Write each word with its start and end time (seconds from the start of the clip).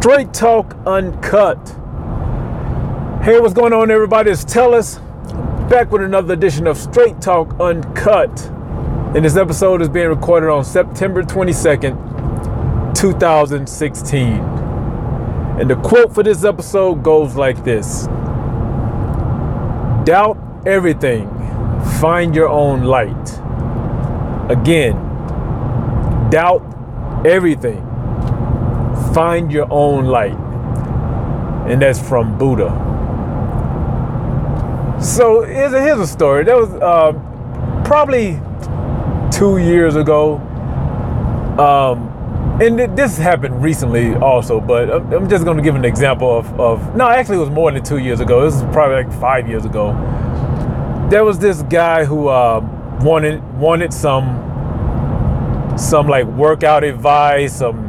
Straight 0.00 0.32
Talk 0.32 0.76
Uncut. 0.86 1.58
Hey, 3.24 3.40
what's 3.40 3.54
going 3.54 3.72
on, 3.72 3.90
everybody? 3.90 4.30
It's 4.30 4.44
Tellus 4.44 5.00
back 5.68 5.90
with 5.90 6.02
another 6.02 6.34
edition 6.34 6.68
of 6.68 6.76
Straight 6.76 7.20
Talk 7.20 7.58
Uncut. 7.58 8.46
And 9.16 9.24
this 9.24 9.36
episode 9.36 9.82
is 9.82 9.88
being 9.88 10.06
recorded 10.06 10.48
on 10.48 10.64
September 10.64 11.24
22nd, 11.24 12.94
2016. 12.94 14.24
And 15.58 15.70
the 15.70 15.76
quote 15.76 16.14
for 16.14 16.22
this 16.22 16.44
episode 16.44 17.02
goes 17.02 17.34
like 17.34 17.64
this 17.64 18.06
Doubt 20.04 20.38
everything, 20.66 21.28
find 22.00 22.32
your 22.32 22.48
own 22.48 22.84
light. 22.84 23.40
Again, 24.50 24.94
doubt 26.30 26.62
everything, 27.26 27.84
find 29.14 29.50
your 29.52 29.66
own 29.70 30.06
light. 30.06 30.36
And 31.70 31.82
that's 31.82 32.00
from 32.00 32.38
Buddha. 32.38 32.70
So 35.00 35.42
here's 35.42 35.72
a, 35.72 35.80
here's 35.80 35.98
a 35.98 36.06
story. 36.06 36.44
That 36.44 36.56
was 36.56 36.72
uh, 36.74 37.12
probably 37.84 38.40
two 39.30 39.58
years 39.58 39.96
ago. 39.96 40.36
Um, 41.58 42.12
and 42.60 42.78
this 42.96 43.18
happened 43.18 43.62
recently 43.62 44.14
also, 44.14 44.60
but 44.60 44.90
I'm 44.90 45.28
just 45.28 45.44
going 45.44 45.58
to 45.58 45.62
give 45.62 45.74
an 45.74 45.84
example 45.84 46.38
of, 46.38 46.58
of, 46.58 46.96
no, 46.96 47.06
actually, 47.08 47.36
it 47.36 47.40
was 47.40 47.50
more 47.50 47.70
than 47.70 47.84
two 47.84 47.98
years 47.98 48.20
ago. 48.20 48.44
This 48.44 48.54
is 48.54 48.62
probably 48.72 49.04
like 49.04 49.20
five 49.20 49.46
years 49.46 49.66
ago. 49.66 49.92
There 51.10 51.24
was 51.24 51.38
this 51.38 51.62
guy 51.62 52.04
who 52.04 52.28
uh, 52.28 52.60
wanted 53.02 53.42
wanted 53.58 53.92
some 53.92 54.42
some 55.76 56.08
like 56.08 56.24
workout 56.26 56.82
advice, 56.82 57.56
some 57.56 57.85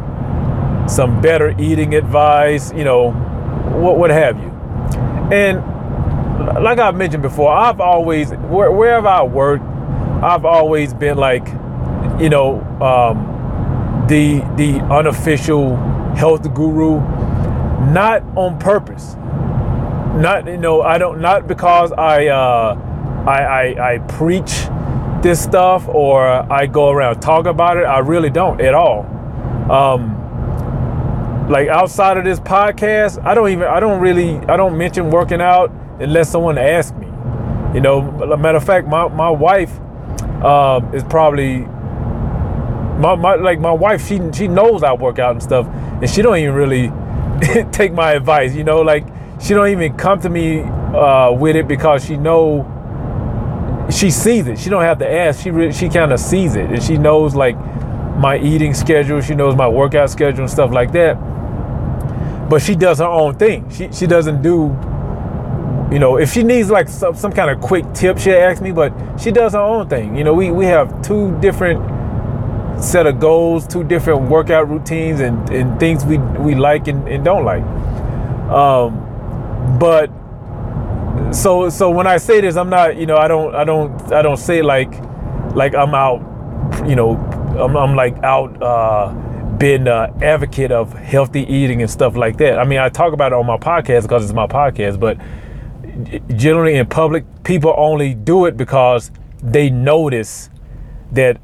some 0.87 1.21
better 1.21 1.53
eating 1.59 1.95
advice, 1.95 2.73
you 2.73 2.83
know, 2.83 3.11
what 3.11 3.97
what 3.97 4.09
have 4.09 4.37
you. 4.37 4.49
And 5.31 5.63
like 6.63 6.79
I've 6.79 6.95
mentioned 6.95 7.23
before, 7.23 7.51
I've 7.51 7.79
always 7.81 8.31
where, 8.31 8.71
wherever 8.71 9.07
I 9.07 9.23
work, 9.23 9.61
I've 9.61 10.45
always 10.45 10.93
been 10.93 11.17
like, 11.17 11.47
you 12.19 12.29
know, 12.29 12.61
um, 12.81 14.05
the 14.07 14.39
the 14.55 14.79
unofficial 14.85 15.75
health 16.15 16.53
guru, 16.53 16.99
not 17.91 18.23
on 18.35 18.57
purpose. 18.59 19.15
Not 20.15 20.47
you 20.47 20.57
know, 20.57 20.81
I 20.81 20.97
don't 20.97 21.21
not 21.21 21.47
because 21.47 21.91
I 21.91 22.27
uh, 22.27 22.75
I, 23.27 23.43
I 23.43 23.93
I 23.93 23.97
preach 23.99 24.67
this 25.21 25.43
stuff 25.43 25.87
or 25.87 26.25
I 26.25 26.65
go 26.65 26.89
around 26.89 27.19
talk 27.19 27.45
about 27.45 27.77
it. 27.77 27.83
I 27.83 27.99
really 27.99 28.29
don't 28.29 28.61
at 28.61 28.73
all. 28.73 29.05
Um, 29.69 30.16
like 31.47 31.69
outside 31.69 32.17
of 32.17 32.25
this 32.25 32.39
podcast, 32.39 33.23
I 33.25 33.33
don't 33.33 33.49
even 33.49 33.63
I 33.63 33.79
don't 33.79 34.01
really 34.01 34.37
I 34.47 34.57
don't 34.57 34.77
mention 34.77 35.09
working 35.09 35.41
out 35.41 35.71
unless 35.99 36.29
someone 36.29 36.57
asks 36.57 36.95
me. 36.97 37.07
You 37.73 37.81
know, 37.81 38.01
matter 38.37 38.57
of 38.57 38.63
fact, 38.63 38.87
my, 38.87 39.07
my 39.07 39.29
wife 39.29 39.79
uh, 40.43 40.81
is 40.93 41.03
probably 41.03 41.59
my, 42.99 43.15
my 43.15 43.35
like 43.35 43.59
my 43.59 43.71
wife. 43.71 44.07
She 44.07 44.19
she 44.33 44.47
knows 44.47 44.83
I 44.83 44.93
work 44.93 45.19
out 45.19 45.31
and 45.31 45.43
stuff, 45.43 45.67
and 45.67 46.09
she 46.09 46.21
don't 46.21 46.37
even 46.37 46.53
really 46.55 46.91
take 47.71 47.93
my 47.93 48.13
advice. 48.13 48.55
You 48.55 48.63
know, 48.63 48.81
like 48.81 49.05
she 49.39 49.53
don't 49.53 49.69
even 49.69 49.95
come 49.95 50.19
to 50.21 50.29
me 50.29 50.61
uh, 50.61 51.31
with 51.31 51.55
it 51.55 51.67
because 51.67 52.03
she 52.03 52.17
know 52.17 52.73
she 53.91 54.11
sees 54.11 54.47
it. 54.47 54.59
She 54.59 54.69
don't 54.69 54.83
have 54.83 54.99
to 54.99 55.09
ask. 55.09 55.43
She 55.43 55.51
re- 55.51 55.71
she 55.71 55.87
kind 55.89 56.11
of 56.11 56.19
sees 56.19 56.55
it, 56.55 56.69
and 56.71 56.83
she 56.83 56.97
knows 56.97 57.35
like 57.35 57.55
my 58.17 58.37
eating 58.37 58.73
schedule. 58.73 59.21
She 59.21 59.35
knows 59.35 59.55
my 59.55 59.67
workout 59.67 60.09
schedule 60.09 60.41
and 60.41 60.49
stuff 60.49 60.71
like 60.71 60.91
that. 60.93 61.17
But 62.49 62.61
she 62.61 62.75
does 62.75 62.99
her 62.99 63.05
own 63.05 63.35
thing. 63.35 63.69
She 63.71 63.91
she 63.91 64.07
doesn't 64.07 64.41
do 64.41 64.75
you 65.91 65.99
know, 65.99 66.17
if 66.17 66.33
she 66.33 66.43
needs 66.43 66.69
like 66.69 66.89
some, 66.89 67.15
some 67.15 67.31
kind 67.31 67.49
of 67.49 67.61
quick 67.61 67.85
tip, 67.93 68.17
she'll 68.17 68.35
ask 68.35 68.61
me, 68.61 68.71
but 68.71 68.93
she 69.17 69.31
does 69.31 69.53
her 69.53 69.59
own 69.59 69.87
thing. 69.87 70.17
You 70.17 70.23
know, 70.25 70.33
we, 70.33 70.51
we 70.51 70.65
have 70.65 71.01
two 71.01 71.37
different 71.39 71.81
set 72.83 73.07
of 73.07 73.19
goals, 73.19 73.65
two 73.65 73.83
different 73.83 74.29
workout 74.29 74.69
routines 74.69 75.21
and, 75.21 75.49
and 75.49 75.79
things 75.79 76.05
we, 76.05 76.17
we 76.17 76.55
like 76.55 76.87
and, 76.87 77.07
and 77.07 77.23
don't 77.23 77.45
like. 77.45 77.63
Um, 78.51 79.77
but 79.79 80.11
so 81.33 81.69
so 81.69 81.89
when 81.89 82.07
I 82.07 82.17
say 82.17 82.41
this, 82.41 82.55
I'm 82.55 82.69
not, 82.69 82.97
you 82.97 83.05
know, 83.05 83.17
I 83.17 83.27
don't 83.27 83.55
I 83.55 83.63
don't 83.63 84.13
I 84.13 84.21
don't 84.21 84.37
say 84.37 84.61
like 84.61 84.91
like 85.55 85.73
I'm 85.73 85.93
out, 85.93 86.21
you 86.87 86.95
know, 86.95 87.15
I'm, 87.59 87.75
I'm 87.75 87.95
like 87.95 88.21
out 88.23 88.61
uh 88.61 89.13
being 89.57 89.87
an 89.87 90.23
advocate 90.23 90.71
of 90.71 90.93
healthy 90.93 91.41
eating 91.41 91.81
and 91.81 91.89
stuff 91.89 92.15
like 92.15 92.37
that. 92.37 92.59
I 92.59 92.63
mean, 92.63 92.79
I 92.79 92.89
talk 92.89 93.13
about 93.13 93.31
it 93.31 93.35
on 93.35 93.45
my 93.45 93.57
podcast 93.57 94.03
because 94.03 94.23
it's 94.23 94.33
my 94.33 94.47
podcast, 94.47 94.99
but 94.99 95.17
generally 96.37 96.75
in 96.75 96.85
public, 96.85 97.25
people 97.43 97.73
only 97.77 98.13
do 98.13 98.45
it 98.45 98.55
because 98.55 99.11
they 99.41 99.69
notice 99.69 100.49
that 101.11 101.41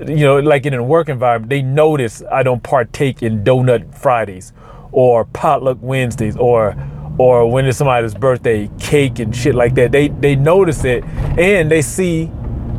you 0.00 0.24
know, 0.24 0.38
like 0.38 0.66
in 0.66 0.74
a 0.74 0.82
work 0.82 1.08
environment, 1.08 1.48
they 1.48 1.62
notice 1.62 2.22
I 2.30 2.42
don't 2.42 2.62
partake 2.62 3.22
in 3.22 3.42
donut 3.42 3.94
Fridays 3.94 4.52
or 4.92 5.24
potluck 5.24 5.78
Wednesdays 5.80 6.36
or 6.36 6.76
or 7.18 7.50
when 7.50 7.64
it's 7.64 7.78
somebody's 7.78 8.14
birthday 8.14 8.70
cake 8.78 9.18
and 9.18 9.34
shit 9.34 9.54
like 9.54 9.74
that. 9.76 9.92
They 9.92 10.08
they 10.08 10.36
notice 10.36 10.84
it 10.84 11.02
and 11.04 11.70
they 11.70 11.80
see 11.80 12.30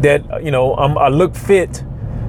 that 0.01 0.43
you 0.43 0.51
know 0.51 0.75
I'm, 0.75 0.95
I 0.97 1.07
look 1.07 1.35
fit, 1.35 1.83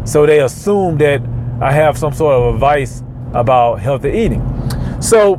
so 0.04 0.24
they 0.24 0.40
assume 0.40 0.96
that 0.98 1.20
I 1.60 1.72
have 1.72 1.98
some 1.98 2.12
sort 2.12 2.34
of 2.34 2.54
advice 2.54 3.02
about 3.32 3.76
healthy 3.80 4.10
eating. 4.10 4.42
So 5.00 5.34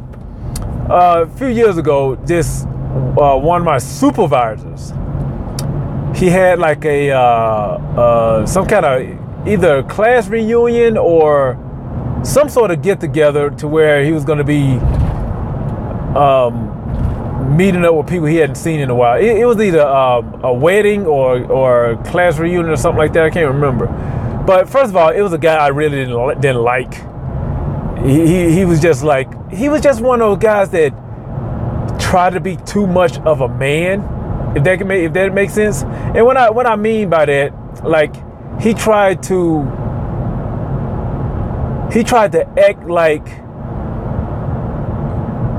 uh, 0.90 1.26
a 1.28 1.38
few 1.38 1.48
years 1.48 1.78
ago, 1.78 2.16
this 2.16 2.66
uh, 3.18 3.38
one 3.38 3.62
of 3.62 3.66
my 3.66 3.78
supervisors. 3.78 4.92
He 6.16 6.28
had 6.28 6.60
like 6.60 6.84
a 6.86 7.12
uh, 7.12 7.20
uh, 7.20 8.46
some 8.46 8.68
kind 8.68 8.86
of 8.86 9.48
either 9.48 9.84
class 9.84 10.28
reunion 10.28 10.98
or 10.98 11.58
some 12.24 12.50
sort 12.50 12.72
of 12.72 12.82
get 12.82 13.00
together 13.00 13.50
to 13.52 13.68
where 13.68 14.04
he 14.04 14.12
was 14.12 14.26
going 14.26 14.40
to 14.40 14.44
be 14.44 14.74
um, 16.18 17.56
meeting 17.56 17.86
up 17.86 17.94
with 17.94 18.08
people 18.10 18.26
he 18.26 18.38
hadn't 18.38 18.56
seen 18.56 18.80
in 18.80 18.90
a 18.90 18.96
while. 18.96 19.18
It, 19.18 19.38
it 19.38 19.46
was 19.46 19.60
either 19.60 19.86
um, 19.86 20.44
a 20.44 20.52
wedding 20.52 21.06
or 21.06 21.46
or 21.46 21.96
class 22.06 22.38
reunion 22.40 22.70
or 22.70 22.76
something 22.76 22.98
like 22.98 23.14
that. 23.14 23.24
I 23.24 23.30
can't 23.30 23.54
remember. 23.54 23.88
But 24.50 24.68
first 24.68 24.90
of 24.90 24.96
all, 24.96 25.10
it 25.10 25.22
was 25.22 25.32
a 25.32 25.38
guy 25.38 25.58
I 25.58 25.68
really 25.68 25.98
didn't 25.98 26.42
didn't 26.42 26.64
like. 26.64 26.96
He, 28.04 28.26
he, 28.26 28.52
he 28.52 28.66
was 28.66 28.82
just 28.82 29.04
like 29.04 29.30
he 29.52 29.70
was 29.70 29.80
just 29.80 30.02
one 30.02 30.24
of 30.24 30.28
those 30.32 30.44
guys 30.44 30.72
that 30.72 30.90
try 32.00 32.32
to 32.32 32.40
be 32.40 32.56
too 32.56 32.88
much 32.88 33.20
of 33.20 33.42
a 33.42 33.48
man, 33.48 34.02
if 34.58 34.64
that 34.64 34.80
can 34.80 34.88
make 34.88 35.04
if 35.04 35.14
that 35.14 35.36
makes 35.36 35.54
sense. 35.54 35.84
And 35.84 36.26
what 36.26 36.36
I 36.36 36.50
what 36.50 36.66
I 36.66 36.76
mean 36.78 37.12
by 37.12 37.26
that, 37.26 37.86
like 37.86 38.16
he 38.60 38.74
tried 38.74 39.22
to 39.30 39.62
he 41.94 42.04
tried 42.04 42.32
to 42.32 42.48
act 42.60 42.86
like 42.86 43.28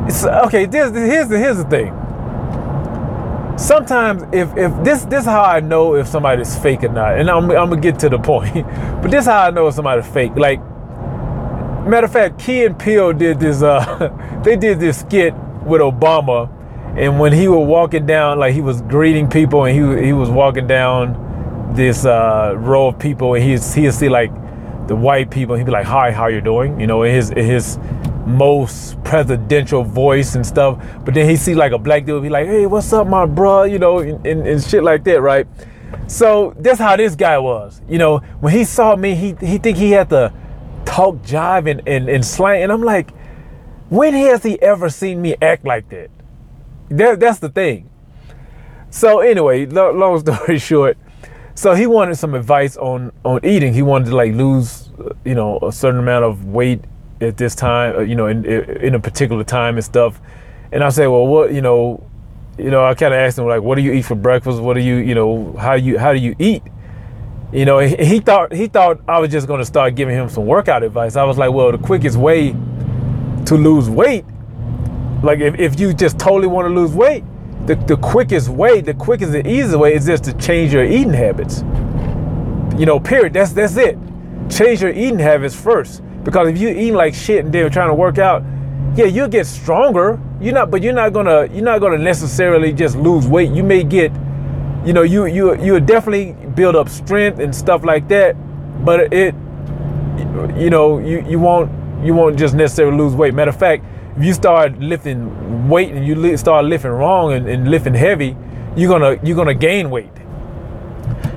it's 0.08 0.24
okay. 0.24 0.66
This, 0.66 0.92
here's 0.92 1.28
the 1.28 1.38
here's 1.38 1.58
the 1.58 1.64
thing. 1.70 1.99
Sometimes 3.60 4.22
if 4.32 4.56
if 4.56 4.72
this 4.82 5.04
this 5.04 5.20
is 5.20 5.26
how 5.26 5.42
I 5.42 5.60
know 5.60 5.94
if 5.94 6.08
somebody's 6.08 6.58
fake 6.58 6.82
or 6.82 6.88
not, 6.88 7.18
and 7.18 7.28
I'm 7.28 7.50
I'm 7.50 7.68
gonna 7.68 7.80
get 7.80 7.98
to 7.98 8.08
the 8.08 8.18
point. 8.18 8.66
But 9.02 9.10
this 9.10 9.20
is 9.20 9.26
how 9.26 9.48
I 9.48 9.50
know 9.50 9.66
if 9.68 9.74
somebody's 9.74 10.06
fake. 10.06 10.34
Like 10.34 10.60
matter 11.86 12.06
of 12.06 12.12
fact, 12.12 12.38
Key 12.38 12.64
and 12.64 12.78
Peele 12.78 13.12
did 13.12 13.38
this. 13.38 13.62
Uh, 13.62 14.40
they 14.44 14.56
did 14.56 14.80
this 14.80 15.00
skit 15.00 15.34
with 15.66 15.82
Obama, 15.82 16.48
and 16.96 17.20
when 17.20 17.34
he 17.34 17.48
was 17.48 17.68
walking 17.68 18.06
down, 18.06 18.38
like 18.38 18.54
he 18.54 18.62
was 18.62 18.80
greeting 18.80 19.28
people, 19.28 19.66
and 19.66 19.76
he 19.76 20.06
he 20.06 20.12
was 20.14 20.30
walking 20.30 20.66
down 20.66 21.72
this 21.74 22.06
uh, 22.06 22.54
row 22.56 22.88
of 22.88 22.98
people, 22.98 23.34
and 23.34 23.44
he's 23.44 23.74
he'd 23.74 23.92
see 23.92 24.08
like 24.08 24.32
the 24.88 24.96
white 24.96 25.30
people, 25.30 25.54
he'd 25.54 25.66
be 25.66 25.70
like, 25.70 25.86
"Hi, 25.86 26.12
how 26.12 26.28
you 26.28 26.40
doing?" 26.40 26.80
You 26.80 26.86
know, 26.86 27.02
his 27.02 27.28
his 27.28 27.78
most 28.26 29.02
presidential 29.04 29.82
voice 29.82 30.34
and 30.34 30.46
stuff. 30.46 30.82
But 31.04 31.14
then 31.14 31.28
he 31.28 31.36
see 31.36 31.54
like 31.54 31.72
a 31.72 31.78
black 31.78 32.04
dude, 32.04 32.22
be 32.22 32.28
like, 32.28 32.46
"Hey, 32.46 32.66
what's 32.66 32.92
up, 32.92 33.06
my 33.06 33.26
bro?" 33.26 33.64
You 33.64 33.78
know, 33.78 33.98
and, 33.98 34.24
and, 34.26 34.46
and 34.46 34.62
shit 34.62 34.82
like 34.82 35.04
that, 35.04 35.20
right? 35.20 35.46
So 36.06 36.54
that's 36.58 36.78
how 36.78 36.96
this 36.96 37.16
guy 37.16 37.38
was. 37.38 37.80
You 37.88 37.98
know, 37.98 38.18
when 38.40 38.52
he 38.52 38.64
saw 38.64 38.96
me, 38.96 39.14
he 39.14 39.34
he 39.40 39.58
think 39.58 39.76
he 39.76 39.90
had 39.92 40.10
to 40.10 40.32
talk 40.84 41.16
jive 41.22 41.70
and, 41.70 41.86
and, 41.86 42.08
and 42.08 42.24
slang, 42.24 42.62
and 42.62 42.72
I'm 42.72 42.82
like 42.82 43.10
when 43.90 44.14
has 44.14 44.44
he 44.44 44.60
ever 44.62 44.88
seen 44.88 45.20
me 45.20 45.34
act 45.42 45.66
like 45.66 45.88
that? 45.90 46.10
that 46.90 47.20
that's 47.20 47.40
the 47.40 47.48
thing. 47.48 47.90
So 48.90 49.18
anyway, 49.18 49.66
long 49.66 50.20
story 50.24 50.58
short, 50.58 50.96
so 51.54 51.74
he 51.74 51.86
wanted 51.86 52.14
some 52.16 52.34
advice 52.34 52.76
on 52.76 53.12
on 53.24 53.44
eating. 53.44 53.74
He 53.74 53.82
wanted 53.82 54.06
to 54.06 54.16
like 54.16 54.32
lose, 54.32 54.90
uh, 54.98 55.12
you 55.24 55.34
know, 55.34 55.58
a 55.60 55.72
certain 55.72 55.98
amount 55.98 56.24
of 56.24 56.46
weight 56.46 56.84
at 57.20 57.36
this 57.36 57.54
time, 57.54 57.96
uh, 57.96 58.00
you 58.00 58.14
know, 58.14 58.26
in 58.26 58.44
in 58.44 58.94
a 58.94 59.00
particular 59.00 59.44
time 59.44 59.76
and 59.76 59.84
stuff. 59.84 60.20
And 60.72 60.84
I 60.84 60.88
said, 60.88 61.06
well, 61.08 61.26
what, 61.26 61.52
you 61.52 61.60
know, 61.60 62.06
you 62.58 62.70
know, 62.70 62.84
I 62.84 62.94
kind 62.94 63.12
of 63.12 63.18
asked 63.18 63.38
him 63.38 63.46
like, 63.46 63.62
what 63.62 63.74
do 63.74 63.82
you 63.82 63.92
eat 63.92 64.02
for 64.02 64.14
breakfast? 64.14 64.60
What 64.60 64.74
do 64.74 64.80
you, 64.80 64.96
you 64.96 65.14
know, 65.14 65.52
how 65.54 65.74
you 65.74 65.98
how 65.98 66.12
do 66.12 66.18
you 66.18 66.34
eat? 66.38 66.62
You 67.52 67.64
know, 67.64 67.80
he, 67.80 67.96
he 67.96 68.20
thought 68.20 68.52
he 68.52 68.68
thought 68.68 69.00
I 69.08 69.18
was 69.18 69.30
just 69.30 69.46
going 69.46 69.58
to 69.58 69.64
start 69.64 69.94
giving 69.96 70.14
him 70.14 70.28
some 70.28 70.46
workout 70.46 70.82
advice. 70.82 71.16
I 71.16 71.24
was 71.24 71.36
like, 71.38 71.52
well, 71.52 71.72
the 71.72 71.78
quickest 71.78 72.16
way 72.16 72.52
to 73.46 73.54
lose 73.56 73.90
weight, 73.90 74.24
like 75.22 75.40
if, 75.40 75.58
if 75.58 75.80
you 75.80 75.92
just 75.92 76.18
totally 76.18 76.46
want 76.46 76.68
to 76.68 76.74
lose 76.74 76.92
weight, 76.92 77.24
the, 77.66 77.74
the 77.74 77.96
quickest 77.96 78.48
way, 78.48 78.80
the 78.80 78.94
quickest 78.94 79.34
and 79.34 79.46
easiest 79.46 79.76
way 79.76 79.94
is 79.94 80.06
just 80.06 80.24
to 80.24 80.32
change 80.34 80.72
your 80.72 80.84
eating 80.84 81.12
habits. 81.12 81.62
You 82.78 82.86
know, 82.86 83.00
period. 83.00 83.32
That's 83.32 83.52
that's 83.52 83.76
it. 83.76 83.98
Change 84.48 84.82
your 84.82 84.92
eating 84.92 85.18
habits 85.18 85.54
first. 85.54 86.02
Because 86.24 86.48
if 86.48 86.58
you 86.58 86.68
eat 86.68 86.92
like 86.92 87.14
shit 87.14 87.44
and 87.44 87.52
then 87.52 87.70
trying 87.70 87.88
to 87.88 87.94
work 87.94 88.18
out, 88.18 88.42
yeah, 88.96 89.06
you'll 89.06 89.28
get 89.28 89.46
stronger. 89.46 90.20
You're 90.40 90.54
not, 90.54 90.70
but 90.70 90.82
you're 90.82 90.92
not 90.92 91.12
gonna 91.12 91.46
you're 91.52 91.64
not 91.64 91.80
gonna 91.80 91.98
necessarily 91.98 92.72
just 92.72 92.96
lose 92.96 93.26
weight. 93.26 93.50
You 93.50 93.62
may 93.62 93.84
get, 93.84 94.12
you 94.84 94.92
know, 94.92 95.02
you 95.02 95.26
you 95.26 95.54
you'll 95.62 95.80
definitely 95.80 96.32
build 96.54 96.76
up 96.76 96.88
strength 96.88 97.38
and 97.38 97.54
stuff 97.54 97.84
like 97.84 98.08
that. 98.08 98.34
But 98.84 99.12
it, 99.12 99.34
you 100.56 100.70
know, 100.70 100.98
you 100.98 101.24
you 101.26 101.38
won't 101.38 101.70
you 102.04 102.14
won't 102.14 102.38
just 102.38 102.54
necessarily 102.54 102.96
lose 102.96 103.14
weight. 103.14 103.34
Matter 103.34 103.50
of 103.50 103.58
fact, 103.58 103.84
if 104.16 104.24
you 104.24 104.32
start 104.32 104.78
lifting 104.78 105.68
weight 105.68 105.92
and 105.92 106.06
you 106.06 106.36
start 106.36 106.64
lifting 106.64 106.90
wrong 106.90 107.32
and, 107.32 107.48
and 107.48 107.70
lifting 107.70 107.94
heavy, 107.94 108.36
you're 108.76 108.90
gonna 108.90 109.18
you're 109.22 109.36
gonna 109.36 109.54
gain 109.54 109.90
weight. 109.90 110.10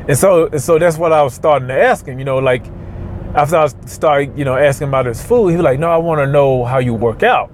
And 0.08 0.18
so 0.18 0.50
so 0.58 0.80
that's 0.80 0.98
what 0.98 1.14
I 1.14 1.22
was 1.22 1.34
starting 1.34 1.68
to 1.68 1.74
ask 1.74 2.06
him. 2.06 2.20
You 2.20 2.26
know, 2.26 2.40
like 2.40 2.66
after 3.36 3.58
I 3.58 3.68
started, 3.88 4.38
you 4.38 4.46
know, 4.46 4.56
asking 4.56 4.90
about 4.90 5.08
his 5.08 5.22
food, 5.22 5.50
he 5.50 5.56
was 5.56 5.64
like, 5.64 5.80
"No, 5.80 5.90
I 5.90 5.98
want 5.98 6.20
to 6.20 6.28
know 6.28 6.64
how 6.66 6.78
you 6.78 6.94
work 6.94 7.24
out." 7.24 7.52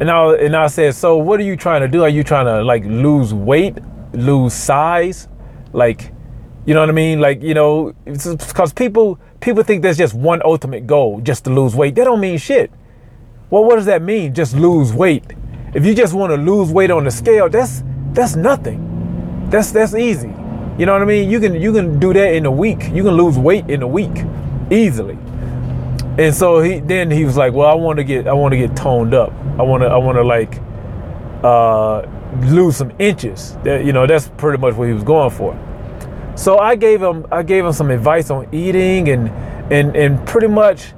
And 0.00 0.10
I 0.10 0.32
and 0.34 0.56
I 0.56 0.66
said, 0.68 0.94
"So 0.94 1.16
what 1.16 1.38
are 1.40 1.44
you 1.44 1.56
trying 1.56 1.82
to 1.82 1.88
do? 1.88 2.02
Are 2.02 2.08
you 2.08 2.24
trying 2.24 2.46
to 2.46 2.62
like 2.62 2.84
lose 2.84 3.34
weight, 3.34 3.78
lose 4.12 4.54
size, 4.54 5.28
like, 5.72 6.12
you 6.64 6.74
know 6.74 6.80
what 6.80 6.88
I 6.88 6.92
mean? 6.92 7.20
Like, 7.20 7.42
you 7.42 7.54
know, 7.54 7.92
because 8.04 8.72
people 8.72 9.18
people 9.40 9.62
think 9.62 9.82
there's 9.82 9.98
just 9.98 10.14
one 10.14 10.40
ultimate 10.44 10.86
goal, 10.86 11.20
just 11.20 11.44
to 11.44 11.50
lose 11.50 11.74
weight. 11.74 11.94
That 11.96 12.04
don't 12.04 12.20
mean 12.20 12.38
shit. 12.38 12.70
Well, 13.50 13.64
what 13.64 13.76
does 13.76 13.86
that 13.86 14.00
mean? 14.00 14.32
Just 14.32 14.56
lose 14.56 14.92
weight. 14.92 15.24
If 15.74 15.84
you 15.84 15.94
just 15.94 16.14
want 16.14 16.30
to 16.30 16.36
lose 16.36 16.72
weight 16.72 16.90
on 16.90 17.04
the 17.04 17.10
scale, 17.10 17.50
that's 17.50 17.84
that's 18.12 18.36
nothing. 18.36 19.48
That's 19.50 19.70
that's 19.70 19.94
easy. 19.94 20.32
You 20.78 20.86
know 20.86 20.94
what 20.94 21.02
I 21.02 21.04
mean? 21.04 21.28
You 21.28 21.40
can 21.40 21.60
you 21.60 21.74
can 21.74 21.98
do 21.98 22.14
that 22.14 22.34
in 22.34 22.46
a 22.46 22.50
week. 22.50 22.88
You 22.92 23.02
can 23.02 23.14
lose 23.14 23.38
weight 23.38 23.68
in 23.68 23.82
a 23.82 23.86
week 23.86 24.24
easily. 24.72 25.18
And 26.18 26.34
so 26.34 26.60
he 26.60 26.80
then 26.80 27.10
he 27.10 27.24
was 27.24 27.36
like, 27.36 27.52
"Well, 27.52 27.68
I 27.68 27.74
want 27.74 27.98
to 27.98 28.04
get 28.04 28.26
I 28.26 28.32
want 28.32 28.52
to 28.52 28.58
get 28.58 28.76
toned 28.76 29.14
up. 29.14 29.32
I 29.58 29.62
want 29.62 29.82
to 29.82 29.86
I 29.88 29.96
want 29.96 30.16
to 30.16 30.22
like 30.22 30.60
uh, 31.42 32.02
lose 32.46 32.76
some 32.76 32.92
inches. 32.98 33.56
That, 33.64 33.84
you 33.84 33.92
know, 33.92 34.06
that's 34.06 34.28
pretty 34.36 34.58
much 34.58 34.74
what 34.74 34.88
he 34.88 34.94
was 34.94 35.04
going 35.04 35.30
for." 35.30 35.56
So 36.34 36.58
I 36.58 36.76
gave 36.76 37.02
him 37.02 37.26
I 37.30 37.42
gave 37.42 37.64
him 37.64 37.72
some 37.72 37.90
advice 37.90 38.30
on 38.30 38.46
eating 38.52 39.08
and 39.08 39.28
and 39.72 39.96
and 39.96 40.26
pretty 40.26 40.48
much 40.48 40.92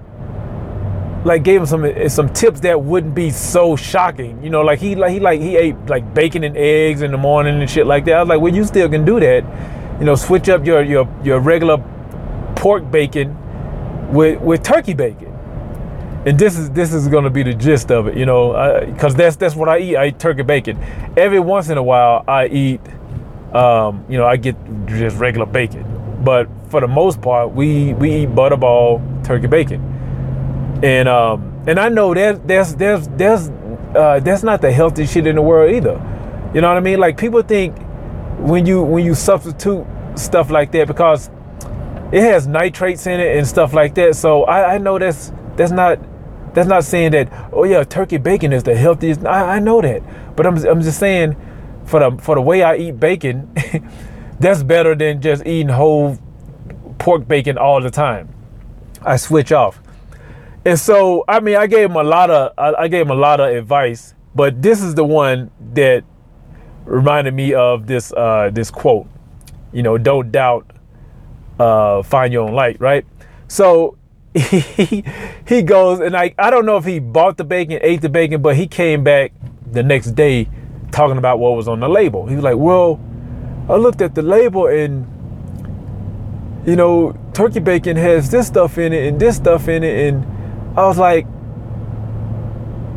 like 1.25 1.43
gave 1.43 1.61
him 1.61 1.67
some 1.67 2.09
some 2.09 2.33
tips 2.33 2.61
that 2.61 2.81
wouldn't 2.83 3.15
be 3.15 3.31
so 3.31 3.77
shocking. 3.77 4.43
You 4.43 4.51
know, 4.51 4.63
like 4.63 4.81
he 4.81 4.97
like 4.97 5.13
he 5.13 5.21
like 5.21 5.41
he 5.41 5.57
ate 5.57 5.77
like 5.87 6.13
bacon 6.13 6.43
and 6.43 6.57
eggs 6.57 7.03
in 7.03 7.13
the 7.13 7.19
morning 7.19 7.61
and 7.61 7.71
shit 7.71 7.87
like 7.87 8.05
that. 8.07 8.15
I 8.15 8.21
was 8.21 8.29
like, 8.29 8.41
well, 8.41 8.55
you 8.55 8.65
still 8.65 8.89
can 8.89 9.05
do 9.05 9.21
that. 9.21 9.45
You 10.01 10.07
know, 10.07 10.17
switch 10.17 10.49
up 10.49 10.67
your 10.67 10.83
your 10.83 11.09
your 11.23 11.39
regular 11.39 11.79
pork 12.57 12.91
bacon 12.91 13.37
with 14.15 14.41
with 14.41 14.63
turkey 14.63 14.95
bacon. 14.95 15.33
And 16.27 16.39
this 16.39 16.57
is 16.57 16.71
this 16.71 16.95
is 16.95 17.09
gonna 17.09 17.31
be 17.31 17.43
the 17.43 17.53
gist 17.53 17.91
of 17.91 18.07
it, 18.09 18.17
you 18.17 18.25
know, 18.25 18.81
because 18.87 19.15
that's 19.15 19.37
that's 19.37 19.55
what 19.55 19.69
I 19.69 19.79
eat. 19.79 19.97
I 19.97 20.07
eat 20.07 20.19
turkey 20.19 20.43
bacon. 20.43 20.79
Every 21.17 21.41
once 21.41 21.69
in 21.69 21.77
a 21.77 21.83
while, 21.83 22.25
I 22.27 22.47
eat, 22.47 22.81
um, 23.53 24.05
you 24.09 24.17
know, 24.17 24.27
I 24.27 24.37
get 24.37 24.57
just 24.87 25.19
regular 25.19 25.47
bacon. 25.47 25.85
But 26.25 26.49
for 26.71 26.81
the 26.81 26.89
most 26.89 27.21
part, 27.21 27.53
we 27.53 27.93
we 27.95 28.23
eat 28.23 28.31
butterball 28.31 29.25
turkey 29.25 29.49
bacon, 29.49 29.83
and 30.83 31.09
um, 31.09 31.63
and 31.67 31.79
I 31.79 31.91
know 31.91 32.15
that 32.15 32.49
there's 32.49 32.75
there's 32.77 33.07
there's 33.09 33.51
uh, 33.95 34.21
that's 34.21 34.43
not 34.43 34.63
the 34.63 34.73
healthiest 34.73 35.13
shit 35.13 35.27
in 35.27 35.37
the 35.37 35.43
world 35.43 35.75
either. 35.75 36.01
You 36.55 36.63
know 36.63 36.69
what 36.69 36.79
I 36.79 36.81
mean? 36.81 37.01
Like 37.01 37.19
people 37.19 37.43
think 37.43 37.77
when 38.39 38.65
you 38.65 38.83
when 38.83 39.05
you 39.05 39.15
substitute 39.15 39.85
stuff 40.15 40.51
like 40.51 40.73
that 40.73 40.87
because 40.87 41.29
it 42.15 42.23
has 42.23 42.47
nitrates 42.47 43.09
in 43.09 43.19
it 43.19 43.37
and 43.37 43.45
stuff 43.45 43.73
like 43.73 43.97
that. 43.97 44.15
So 44.15 44.45
I, 44.45 44.75
I 44.75 44.79
know 44.79 45.01
that's 45.01 45.33
that's 45.57 45.73
not 45.73 45.99
that's 46.55 46.69
not 46.69 46.85
saying 46.85 47.11
that 47.11 47.51
oh 47.53 47.65
yeah 47.65 47.83
turkey 47.83 48.19
bacon 48.19 48.53
is 48.53 48.63
the 48.63 48.77
healthiest. 48.77 49.27
I, 49.27 49.57
I 49.57 49.59
know 49.59 49.81
that, 49.81 50.01
but 50.37 50.47
I'm 50.47 50.57
I'm 50.65 50.81
just 50.81 51.01
saying 51.01 51.37
for 51.85 51.99
the 51.99 52.17
for 52.23 52.37
the 52.37 52.41
way 52.41 52.63
I 52.63 52.77
eat 52.77 53.01
bacon, 53.01 53.53
that's 54.39 54.63
better 54.63 54.95
than 54.95 55.21
just 55.21 55.45
eating 55.45 55.71
whole 55.71 56.17
pork 56.99 57.27
bacon 57.27 57.59
all 57.59 57.81
the 57.81 57.91
time. 57.91 58.33
I 59.03 59.17
switch 59.17 59.51
off, 59.51 59.81
and 60.65 60.79
so 60.79 61.25
I 61.27 61.41
mean 61.41 61.57
I 61.57 61.67
gave 61.67 61.91
him 61.91 61.97
a 61.97 62.05
lot 62.05 62.31
of 62.31 62.53
I, 62.57 62.85
I 62.85 62.89
gave 62.89 63.07
him 63.07 63.11
a 63.11 63.17
lot 63.17 63.41
of 63.41 63.53
advice, 63.53 64.15
but 64.37 64.63
this 64.63 64.81
is 64.81 64.95
the 64.95 65.05
one 65.05 65.51
that 65.73 66.05
reminded 66.85 67.35
me 67.35 67.55
of 67.55 67.89
this 67.89 68.13
uh, 68.13 68.51
this 68.53 68.71
quote. 68.71 69.09
You 69.73 69.83
know, 69.83 69.99
don't 69.99 70.31
doubt 70.31 70.74
uh, 71.59 72.03
find 72.03 72.33
your 72.33 72.49
own 72.49 72.55
light, 72.55 72.81
right? 72.81 73.07
So 73.49 73.97
he 74.35 75.05
he 75.47 75.63
goes 75.63 76.01
and 76.01 76.17
I 76.17 76.35
I 76.39 76.51
don't 76.51 76.67
know 76.67 76.77
if 76.77 76.85
he 76.85 76.99
bought 76.99 77.37
the 77.37 77.45
bacon, 77.45 77.79
ate 77.83 78.01
the 78.01 78.09
bacon, 78.09 78.43
but 78.43 78.57
he 78.57 78.67
came 78.67 79.05
back 79.05 79.33
the 79.71 79.83
next 79.83 80.13
day 80.13 80.49
talking 80.91 81.19
about 81.19 81.39
what 81.39 81.57
was 81.57 81.69
on 81.69 81.81
the 81.81 81.89
label. 81.89 82.27
He 82.27 82.35
was 82.35 82.45
like, 82.45 82.57
"Well, 82.57 83.01
I 83.69 83.77
looked 83.77 84.01
at 84.03 84.15
the 84.15 84.23
label 84.23 84.67
and 84.67 85.07
you 86.67 86.77
know, 86.77 87.15
turkey 87.35 87.61
bacon 87.61 87.97
has 87.97 88.31
this 88.31 88.47
stuff 88.47 88.79
in 88.79 88.93
it 88.93 89.07
and 89.07 89.21
this 89.21 89.37
stuff 89.37 89.69
in 89.69 89.85
it 89.85 90.09
and 90.09 90.79
I 90.79 90.87
was 90.87 90.99
like, 90.99 91.27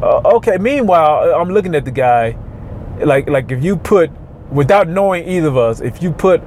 uh, 0.01 0.35
okay. 0.35 0.57
Meanwhile, 0.57 1.33
I'm 1.35 1.49
looking 1.49 1.75
at 1.75 1.85
the 1.85 1.91
guy, 1.91 2.37
like 2.99 3.29
like 3.29 3.51
if 3.51 3.63
you 3.63 3.75
put, 3.75 4.11
without 4.51 4.87
knowing 4.87 5.27
either 5.27 5.47
of 5.47 5.57
us, 5.57 5.81
if 5.81 6.01
you 6.01 6.11
put 6.11 6.41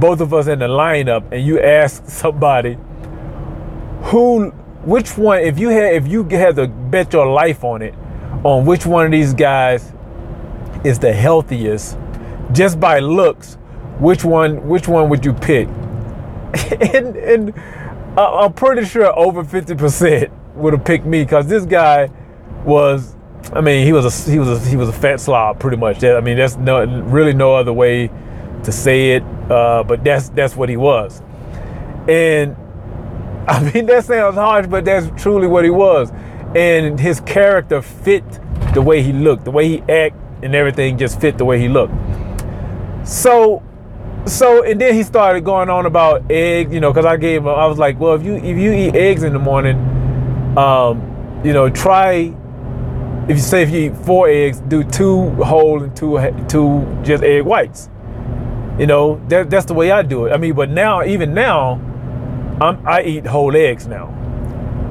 both 0.00 0.20
of 0.20 0.32
us 0.34 0.46
in 0.46 0.58
the 0.58 0.68
lineup 0.68 1.24
and 1.32 1.44
you 1.46 1.60
ask 1.60 2.04
somebody 2.06 2.76
who 4.02 4.50
which 4.84 5.16
one 5.16 5.40
if 5.40 5.58
you 5.58 5.68
had 5.68 5.94
if 5.94 6.06
you 6.06 6.22
had 6.24 6.56
to 6.56 6.66
bet 6.68 7.12
your 7.12 7.26
life 7.26 7.64
on 7.64 7.82
it 7.82 7.94
on 8.44 8.64
which 8.64 8.86
one 8.86 9.06
of 9.06 9.10
these 9.12 9.34
guys 9.34 9.92
is 10.84 10.98
the 10.98 11.12
healthiest 11.12 11.96
just 12.52 12.78
by 12.78 12.98
looks 12.98 13.54
which 13.98 14.24
one 14.24 14.68
which 14.68 14.86
one 14.86 15.08
would 15.08 15.24
you 15.24 15.32
pick? 15.32 15.68
And 16.94 17.16
and 17.16 17.54
i'm 18.18 18.52
pretty 18.52 18.86
sure 18.86 19.14
over 19.18 19.44
50% 19.44 20.30
would 20.54 20.72
have 20.72 20.84
picked 20.84 21.04
me 21.04 21.22
because 21.22 21.46
this 21.46 21.66
guy 21.66 22.10
was 22.64 23.14
i 23.52 23.60
mean 23.60 23.84
he 23.84 23.92
was 23.92 24.04
a 24.06 24.30
he 24.30 24.38
was 24.38 24.48
a 24.48 24.68
he 24.68 24.76
was 24.76 24.88
a 24.88 24.92
fat 24.92 25.20
slob 25.20 25.58
pretty 25.60 25.76
much. 25.76 26.02
I 26.02 26.20
mean 26.20 26.36
that's 26.38 26.56
no 26.56 26.84
really 26.84 27.34
no 27.34 27.54
other 27.54 27.72
way 27.72 28.10
to 28.64 28.72
say 28.72 29.12
it, 29.12 29.22
uh, 29.50 29.82
but 29.84 30.02
that's 30.04 30.28
that's 30.30 30.56
what 30.56 30.68
he 30.68 30.76
was. 30.76 31.22
And 32.08 32.56
I 33.48 33.70
mean 33.72 33.86
that 33.86 34.04
sounds 34.04 34.36
harsh, 34.36 34.66
but 34.66 34.84
that's 34.84 35.08
truly 35.22 35.46
what 35.46 35.64
he 35.64 35.70
was. 35.70 36.10
And 36.54 36.98
his 36.98 37.20
character 37.20 37.82
fit 37.82 38.24
the 38.74 38.82
way 38.82 39.02
he 39.02 39.12
looked, 39.12 39.44
the 39.44 39.50
way 39.50 39.68
he 39.68 39.82
act 39.82 40.16
and 40.42 40.54
everything 40.54 40.98
just 40.98 41.20
fit 41.20 41.38
the 41.38 41.44
way 41.44 41.58
he 41.58 41.68
looked. 41.68 41.94
So 43.04 43.62
so 44.26 44.64
and 44.64 44.80
then 44.80 44.94
he 44.94 45.02
started 45.02 45.44
going 45.44 45.70
on 45.70 45.86
about 45.86 46.30
eggs, 46.30 46.74
you 46.74 46.80
know, 46.80 46.92
because 46.92 47.06
I 47.06 47.16
gave 47.16 47.42
him 47.42 47.48
I 47.48 47.66
was 47.66 47.78
like, 47.78 48.00
well, 48.00 48.14
if 48.14 48.24
you 48.24 48.34
if 48.34 48.58
you 48.58 48.72
eat 48.72 48.94
eggs 48.94 49.22
in 49.22 49.32
the 49.32 49.38
morning, 49.38 49.76
um, 50.58 51.40
you 51.44 51.52
know, 51.52 51.70
try 51.70 52.34
if 53.28 53.36
you 53.36 53.42
say 53.42 53.62
if 53.62 53.70
you 53.70 53.90
eat 53.90 53.96
four 53.96 54.28
eggs, 54.28 54.60
do 54.60 54.84
two 54.84 55.30
whole 55.42 55.82
and 55.82 55.96
two 55.96 56.18
two 56.48 56.86
just 57.02 57.22
egg 57.22 57.42
whites. 57.42 57.88
You 58.78 58.86
know, 58.86 59.20
that, 59.28 59.48
that's 59.48 59.64
the 59.66 59.74
way 59.74 59.90
I 59.90 60.02
do 60.02 60.26
it. 60.26 60.32
I 60.32 60.36
mean, 60.36 60.54
but 60.54 60.70
now, 60.70 61.02
even 61.02 61.32
now, 61.32 61.80
I'm, 62.60 62.86
I 62.86 63.02
eat 63.02 63.26
whole 63.26 63.56
eggs 63.56 63.86
now. 63.86 64.12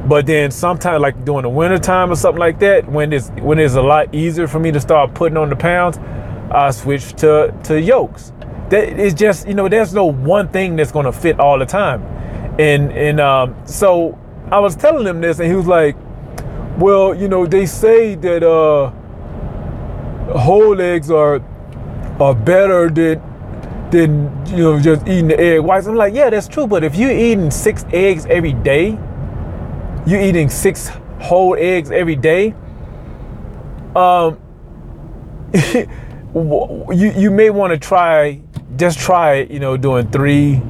But 0.07 0.25
then 0.25 0.51
sometimes, 0.51 1.01
like 1.01 1.23
during 1.25 1.43
the 1.43 1.49
winter 1.49 1.77
time 1.77 2.11
or 2.11 2.15
something 2.15 2.39
like 2.39 2.59
that, 2.59 2.87
when 2.89 3.11
it's 3.11 3.29
when 3.41 3.57
it's 3.57 3.73
a 3.75 3.81
lot 3.81 4.13
easier 4.13 4.47
for 4.47 4.59
me 4.59 4.71
to 4.71 4.79
start 4.79 5.15
putting 5.15 5.37
on 5.37 5.49
the 5.49 5.55
pounds, 5.55 5.97
I 6.51 6.69
switch 6.71 7.13
to 7.15 7.53
to 7.63 7.81
yolks. 7.81 8.31
That 8.69 8.99
is 8.99 9.15
just 9.15 9.47
you 9.47 9.55
know, 9.55 9.67
there's 9.67 9.93
no 9.93 10.05
one 10.05 10.49
thing 10.49 10.75
that's 10.75 10.91
gonna 10.91 11.11
fit 11.11 11.39
all 11.39 11.57
the 11.57 11.65
time. 11.65 12.03
And 12.59 12.91
and 12.91 13.19
um, 13.19 13.55
so 13.65 14.17
I 14.51 14.59
was 14.59 14.75
telling 14.75 15.07
him 15.07 15.21
this, 15.21 15.39
and 15.39 15.49
he 15.49 15.55
was 15.55 15.65
like, 15.65 15.95
"Well, 16.77 17.15
you 17.15 17.27
know, 17.27 17.47
they 17.47 17.65
say 17.65 18.13
that 18.13 18.43
uh, 18.43 18.91
whole 20.37 20.79
eggs 20.79 21.09
are 21.09 21.41
are 22.19 22.35
better 22.35 22.89
than 22.91 23.21
than 23.91 24.45
you 24.47 24.57
know 24.57 24.79
just 24.79 25.07
eating 25.07 25.27
the 25.27 25.39
egg 25.39 25.61
whites. 25.61 25.87
I'm 25.87 25.95
like, 25.95 26.13
yeah, 26.13 26.29
that's 26.29 26.47
true. 26.47 26.67
But 26.67 26.83
if 26.83 26.95
you're 26.95 27.11
eating 27.11 27.51
six 27.51 27.85
eggs 27.91 28.25
every 28.25 28.53
day, 28.53 28.97
you're 30.05 30.21
eating 30.21 30.49
six 30.49 30.89
whole 31.19 31.55
eggs 31.57 31.91
every 31.91 32.15
day. 32.15 32.53
Um, 33.95 34.39
you 35.53 37.13
you 37.15 37.31
may 37.31 37.49
want 37.49 37.71
to 37.71 37.77
try 37.79 38.41
just 38.75 38.99
try 38.99 39.41
you 39.41 39.59
know 39.59 39.77
doing 39.77 40.09
three 40.11 40.61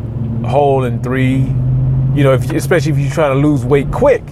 whole 0.46 0.84
and 0.84 1.04
three, 1.04 1.38
you 2.14 2.24
know, 2.24 2.34
if, 2.34 2.50
especially 2.52 2.92
if 2.92 2.98
you're 2.98 3.12
trying 3.12 3.40
to 3.40 3.48
lose 3.48 3.66
weight 3.66 3.92
quick. 3.92 4.24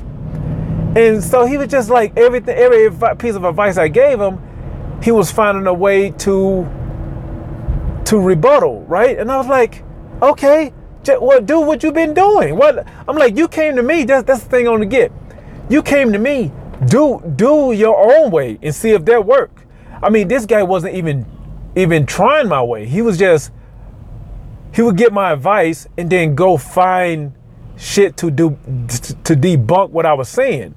And 0.95 1.23
so 1.23 1.45
he 1.45 1.57
was 1.57 1.69
just 1.69 1.89
like 1.89 2.15
everything, 2.17 2.55
every 2.55 2.89
piece 3.17 3.35
of 3.35 3.43
advice 3.43 3.77
I 3.77 3.87
gave 3.87 4.19
him, 4.19 4.39
he 5.01 5.11
was 5.11 5.31
finding 5.31 5.65
a 5.67 5.73
way 5.73 6.11
to 6.11 6.69
to 8.13 8.19
rebuttal, 8.19 8.83
right? 8.83 9.17
And 9.17 9.31
I 9.31 9.37
was 9.37 9.47
like, 9.47 9.83
okay, 10.21 10.71
well, 11.19 11.41
do 11.41 11.61
what 11.61 11.81
you've 11.81 11.95
been 11.95 12.13
doing. 12.13 12.55
What 12.55 12.87
I'm 13.07 13.17
like, 13.17 13.35
you 13.35 13.47
came 13.47 13.75
to 13.75 13.81
me. 13.81 14.03
That's 14.03 14.23
that's 14.23 14.43
the 14.43 14.49
thing 14.49 14.67
on 14.67 14.81
the 14.81 14.85
get. 14.85 15.11
You 15.67 15.81
came 15.81 16.13
to 16.13 16.19
me. 16.19 16.51
Do 16.85 17.23
do 17.35 17.71
your 17.71 17.97
own 17.97 18.29
way 18.29 18.59
and 18.61 18.73
see 18.73 18.91
if 18.91 19.03
that 19.05 19.25
work. 19.25 19.65
I 20.03 20.11
mean, 20.11 20.27
this 20.27 20.45
guy 20.45 20.61
wasn't 20.61 20.93
even 20.93 21.25
even 21.75 22.05
trying 22.05 22.47
my 22.47 22.61
way. 22.61 22.85
He 22.85 23.01
was 23.01 23.17
just 23.17 23.51
he 24.71 24.83
would 24.83 24.95
get 24.95 25.11
my 25.11 25.31
advice 25.31 25.87
and 25.97 26.07
then 26.07 26.35
go 26.35 26.55
find 26.55 27.33
shit 27.77 28.15
to 28.17 28.29
do 28.29 28.51
to 29.23 29.35
debunk 29.35 29.89
what 29.89 30.05
I 30.05 30.13
was 30.13 30.29
saying. 30.29 30.75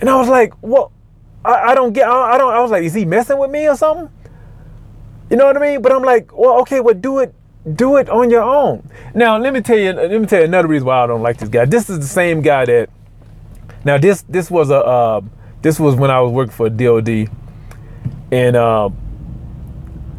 And 0.00 0.08
I 0.08 0.16
was 0.16 0.28
like, 0.28 0.54
well, 0.62 0.90
I, 1.44 1.72
I 1.72 1.74
don't 1.74 1.92
get 1.92 2.08
I, 2.08 2.32
I 2.32 2.38
don't 2.38 2.54
I 2.54 2.60
was 2.62 2.70
like, 2.70 2.82
is 2.82 2.94
he 2.94 3.04
messing 3.04 3.38
with 3.38 3.50
me 3.50 3.68
or 3.68 3.76
something? 3.76 4.08
You 5.34 5.38
know 5.38 5.46
what 5.46 5.56
I 5.56 5.60
mean? 5.60 5.82
But 5.82 5.90
I'm 5.90 6.04
like, 6.04 6.32
well, 6.32 6.60
okay, 6.60 6.78
well, 6.78 6.94
do 6.94 7.18
it 7.18 7.34
do 7.74 7.96
it 7.96 8.08
on 8.08 8.30
your 8.30 8.44
own. 8.44 8.88
Now, 9.16 9.36
let 9.36 9.52
me 9.52 9.62
tell 9.62 9.76
you, 9.76 9.92
let 9.92 10.20
me 10.20 10.28
tell 10.28 10.38
you 10.38 10.44
another 10.44 10.68
reason 10.68 10.86
why 10.86 11.02
I 11.02 11.08
don't 11.08 11.22
like 11.22 11.38
this 11.38 11.48
guy. 11.48 11.64
This 11.64 11.90
is 11.90 11.98
the 11.98 12.06
same 12.06 12.40
guy 12.40 12.64
that. 12.66 12.88
Now, 13.84 13.98
this 13.98 14.22
this 14.28 14.48
was 14.48 14.70
a 14.70 14.76
uh, 14.76 15.22
this 15.60 15.80
was 15.80 15.96
when 15.96 16.12
I 16.12 16.20
was 16.20 16.30
working 16.30 16.52
for 16.52 16.70
DoD, 16.70 17.28
and 18.30 18.54
uh, 18.54 18.90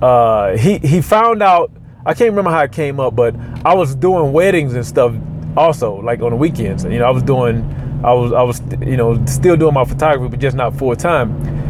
uh, 0.02 0.58
he 0.58 0.80
he 0.80 1.00
found 1.00 1.42
out. 1.42 1.72
I 2.06 2.14
can't 2.14 2.32
remember 2.32 2.52
how 2.52 2.64
it 2.64 2.74
came 2.74 3.00
up, 3.00 3.16
but 3.16 3.38
I 3.64 3.74
was 3.74 3.96
doing 3.96 4.34
weddings 4.34 4.74
and 4.74 4.86
stuff 4.86 5.16
also, 5.56 5.96
like 6.02 6.20
on 6.24 6.32
the 6.32 6.36
weekends. 6.36 6.84
You 6.84 7.00
know, 7.00 7.06
I 7.06 7.12
was 7.12 7.24
doing, 7.24 7.64
I 8.04 8.12
was 8.12 8.34
I 8.34 8.42
was 8.42 8.62
you 8.82 8.98
know 8.98 9.26
still 9.28 9.56
doing 9.56 9.76
my 9.76 9.86
photography, 9.86 10.28
but 10.28 10.40
just 10.42 10.58
not 10.58 10.76
full 10.78 10.94
time. 10.94 11.65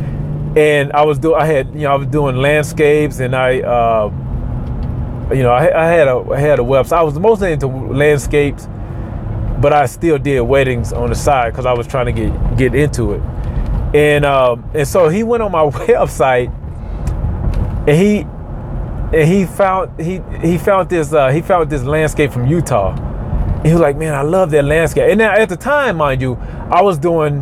And 0.56 0.94
I 0.94 1.04
was 1.04 1.20
doing, 1.20 1.36
I 1.36 1.46
had 1.46 1.68
you 1.74 1.82
know 1.82 1.92
I 1.92 1.96
was 1.96 2.08
doing 2.08 2.38
landscapes, 2.38 3.20
and 3.20 3.36
I. 3.36 3.60
Uh, 3.62 4.12
you 5.34 5.42
know, 5.42 5.52
I, 5.52 5.86
I, 5.86 5.88
had 5.88 6.08
a 6.08 6.18
I 6.32 6.40
had 6.40 6.60
a 6.60 6.64
website. 6.64 6.98
I 6.98 7.04
was 7.04 7.18
mostly 7.18 7.52
into 7.52 7.68
landscapes, 7.68 8.68
but 9.60 9.74
I 9.74 9.88
still 9.88 10.18
did 10.18 10.42
weddings 10.42 10.94
on 10.94 11.10
the 11.10 11.16
side 11.16 11.52
because 11.52 11.66
I 11.66 11.74
was 11.74 11.88
trying 11.88 12.06
to 12.06 12.12
get 12.12 12.58
get 12.58 12.76
into 12.76 13.14
it. 13.14 13.22
And 13.96 14.26
um, 14.26 14.70
and 14.74 14.88
so 14.88 15.10
he 15.10 15.24
went 15.24 15.42
on 15.42 15.52
my 15.52 15.64
website, 15.70 16.54
and 17.88 17.98
he 17.98 18.20
and 19.18 19.28
he 19.28 19.46
found 19.46 20.00
he 20.00 20.22
he 20.42 20.58
found 20.58 20.90
this 20.90 21.14
uh, 21.14 21.30
he 21.30 21.42
found 21.42 21.70
this 21.70 21.84
landscape 21.84 22.32
from 22.32 22.48
Utah. 22.48 22.96
He 23.64 23.72
was 23.72 23.82
like, 23.82 23.98
man, 23.98 24.14
I 24.14 24.22
love 24.22 24.52
that 24.52 24.64
landscape. 24.64 25.10
And 25.10 25.18
now 25.18 25.34
at 25.34 25.50
the 25.50 25.58
time, 25.58 25.98
mind 25.98 26.22
you, 26.22 26.36
I 26.70 26.84
was 26.84 27.00
doing 27.00 27.42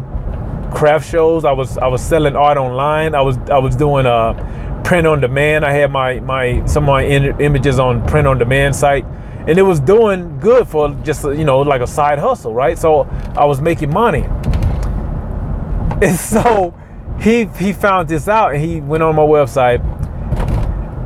craft 0.73 1.09
shows. 1.09 1.45
I 1.45 1.51
was 1.51 1.77
I 1.77 1.87
was 1.87 2.01
selling 2.01 2.35
art 2.35 2.57
online. 2.57 3.15
I 3.15 3.21
was 3.21 3.37
I 3.49 3.59
was 3.59 3.75
doing 3.75 4.05
uh 4.05 4.81
print 4.83 5.07
on 5.07 5.21
demand. 5.21 5.65
I 5.65 5.71
had 5.71 5.91
my 5.91 6.19
my 6.19 6.65
some 6.65 6.83
of 6.83 6.87
my 6.87 7.03
in, 7.03 7.39
images 7.39 7.79
on 7.79 8.05
print 8.07 8.27
on 8.27 8.37
demand 8.37 8.75
site, 8.75 9.05
and 9.47 9.57
it 9.57 9.61
was 9.61 9.79
doing 9.79 10.39
good 10.39 10.67
for 10.67 10.89
just 11.03 11.23
you 11.23 11.45
know 11.45 11.59
like 11.61 11.81
a 11.81 11.87
side 11.87 12.19
hustle, 12.19 12.53
right? 12.53 12.77
So 12.77 13.03
I 13.37 13.45
was 13.45 13.61
making 13.61 13.91
money, 13.91 14.23
and 16.01 16.15
so 16.15 16.73
he 17.19 17.45
he 17.45 17.73
found 17.73 18.09
this 18.09 18.27
out, 18.27 18.53
and 18.53 18.63
he 18.63 18.81
went 18.81 19.03
on 19.03 19.15
my 19.15 19.23
website, 19.23 19.81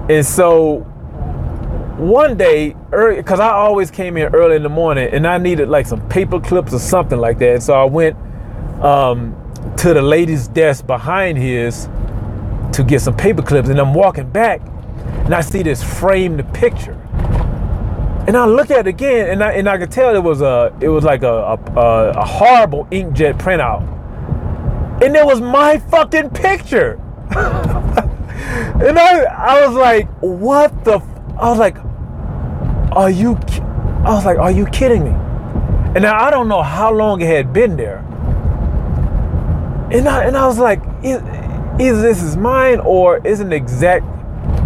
and 0.10 0.26
so 0.26 0.80
one 1.98 2.38
day 2.38 2.76
because 2.92 3.40
I 3.40 3.50
always 3.50 3.92
came 3.92 4.18
in 4.18 4.34
early 4.34 4.56
in 4.56 4.64
the 4.64 4.70
morning, 4.70 5.10
and 5.12 5.28
I 5.28 5.38
needed 5.38 5.68
like 5.68 5.86
some 5.88 6.08
paper 6.10 6.40
clips 6.40 6.74
or 6.74 6.80
something 6.80 7.20
like 7.20 7.38
that, 7.40 7.64
so 7.64 7.74
I 7.74 7.84
went 7.84 8.16
um, 8.82 9.36
to 9.78 9.94
the 9.94 10.02
lady's 10.02 10.48
desk 10.48 10.86
behind 10.86 11.38
his 11.38 11.88
to 12.74 12.84
get 12.84 13.02
some 13.02 13.16
paper 13.16 13.42
clips 13.42 13.70
and 13.70 13.80
I'm 13.80 13.94
walking 13.94 14.30
back 14.30 14.62
and 15.26 15.34
I 15.34 15.42
see 15.42 15.64
this 15.64 15.84
framed 15.84 16.54
picture. 16.54 16.94
And 18.28 18.36
I 18.36 18.46
look 18.46 18.72
at 18.72 18.80
it 18.80 18.88
again 18.88 19.30
and 19.30 19.44
I, 19.44 19.54
and 19.54 19.70
I 19.70 19.78
could 19.78 19.92
tell 19.92 20.16
it 20.16 20.24
was 20.24 20.42
a 20.42 20.74
it 20.82 20.90
was 20.90 21.04
like 21.04 21.24
a, 21.24 21.58
a, 21.76 22.12
a 22.16 22.26
horrible 22.26 22.86
inkjet 22.92 23.38
printout. 23.38 23.82
And 25.02 25.16
it 25.16 25.26
was 25.26 25.42
my 25.42 25.80
fucking 25.80 26.32
picture. 26.32 26.94
and 27.30 29.00
I 29.00 29.24
I 29.24 29.66
was 29.66 29.76
like, 29.76 30.10
what 30.20 30.84
the 30.86 31.00
I 31.40 31.50
was 31.50 31.60
like, 31.60 31.78
are 32.96 33.10
you 33.10 33.38
I 34.04 34.14
was 34.14 34.26
like, 34.26 34.38
are 34.38 34.52
you 34.52 34.66
kidding 34.68 35.04
me? 35.04 35.12
And 35.96 36.04
now 36.04 36.22
I 36.22 36.30
don't 36.30 36.48
know 36.48 36.62
how 36.62 36.94
long 36.94 37.22
it 37.22 37.28
had 37.28 37.54
been 37.54 37.76
there. 37.76 38.07
And 39.92 40.08
I 40.08 40.26
and 40.26 40.38
I 40.38 40.46
was 40.48 40.60
like, 40.60 40.82
either 41.80 42.02
this 42.02 42.22
is 42.22 42.36
mine 42.36 42.80
or 42.80 43.26
isn't 43.26 43.54
exact 43.54 44.06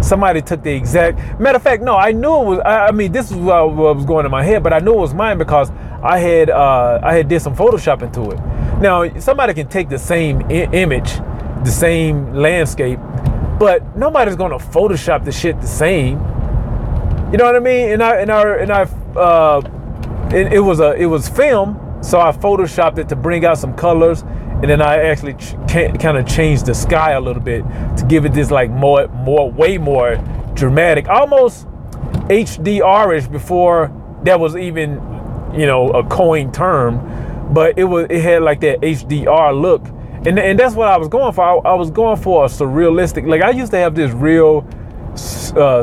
somebody 0.02 0.42
took 0.42 0.62
the 0.62 0.70
exact 0.72 1.18
matter 1.40 1.56
of 1.56 1.62
fact 1.62 1.82
no 1.82 1.96
i 1.96 2.10
knew 2.10 2.40
it 2.40 2.44
was 2.44 2.58
i, 2.60 2.88
I 2.88 2.90
mean 2.90 3.12
this 3.12 3.30
is 3.30 3.36
what, 3.36 3.72
what, 3.72 3.96
was 3.96 4.04
going 4.04 4.24
in 4.24 4.32
my 4.32 4.42
head 4.42 4.62
but 4.62 4.72
i 4.72 4.78
knew 4.78 4.94
it 4.94 4.98
was 4.98 5.14
mine 5.14 5.38
because 5.38 5.70
i 6.02 6.18
had 6.18 6.50
uh, 6.50 7.00
i 7.02 7.14
had 7.14 7.28
did 7.28 7.40
some 7.40 7.54
photoshop 7.54 8.02
into 8.02 8.30
it. 8.30 8.40
Now 8.80 9.16
somebody 9.20 9.54
can 9.54 9.68
take 9.68 9.88
the 9.88 9.98
same 9.98 10.42
I- 10.46 10.68
image 10.72 11.12
the 11.64 11.70
same 11.70 12.32
landscape 12.34 12.98
but 13.58 13.96
nobody's 13.96 14.34
gonna 14.34 14.58
photoshop 14.58 15.24
the 15.24 15.30
shit 15.30 15.60
the 15.60 15.68
same. 15.68 16.18
You 17.30 17.38
know 17.38 17.44
what 17.44 17.54
i 17.54 17.60
mean? 17.60 17.92
And 17.92 18.02
i 18.02 18.16
and 18.16 18.32
i 18.32 18.56
and 18.56 18.72
i 18.72 18.82
uh, 19.16 19.60
it, 20.32 20.54
it 20.54 20.60
was 20.60 20.80
a 20.80 20.94
it 20.94 21.06
was 21.06 21.28
film 21.28 21.78
so 22.02 22.20
i 22.20 22.32
photoshopped 22.32 22.98
it 22.98 23.08
to 23.08 23.14
bring 23.14 23.44
out 23.44 23.58
some 23.58 23.74
colors 23.76 24.24
and 24.62 24.70
then 24.70 24.80
I 24.80 25.08
actually 25.08 25.34
ch- 25.34 25.56
kind 25.68 26.16
of 26.16 26.24
changed 26.26 26.66
the 26.66 26.74
sky 26.74 27.12
a 27.12 27.20
little 27.20 27.42
bit 27.42 27.64
to 27.96 28.06
give 28.08 28.24
it 28.24 28.32
this 28.32 28.52
like 28.52 28.70
more, 28.70 29.08
more, 29.08 29.50
way 29.50 29.76
more 29.76 30.16
dramatic, 30.54 31.08
almost 31.08 31.66
HDR-ish 32.28 33.26
before 33.26 33.90
that 34.22 34.38
was 34.38 34.54
even, 34.56 34.92
you 35.52 35.66
know, 35.66 35.90
a 35.90 36.06
coined 36.06 36.54
term, 36.54 37.52
but 37.52 37.76
it 37.76 37.84
was 37.84 38.06
it 38.08 38.20
had 38.22 38.42
like 38.42 38.60
that 38.60 38.80
HDR 38.82 39.60
look, 39.60 39.84
and 40.24 40.38
and 40.38 40.56
that's 40.56 40.76
what 40.76 40.86
I 40.86 40.96
was 40.96 41.08
going 41.08 41.32
for. 41.32 41.42
I, 41.42 41.72
I 41.72 41.74
was 41.74 41.90
going 41.90 42.16
for 42.16 42.44
a 42.44 42.48
surrealistic. 42.48 43.26
Like 43.26 43.42
I 43.42 43.50
used 43.50 43.72
to 43.72 43.78
have 43.78 43.96
this 43.96 44.12
real 44.12 44.58
uh, 45.56 45.80
uh, 45.80 45.82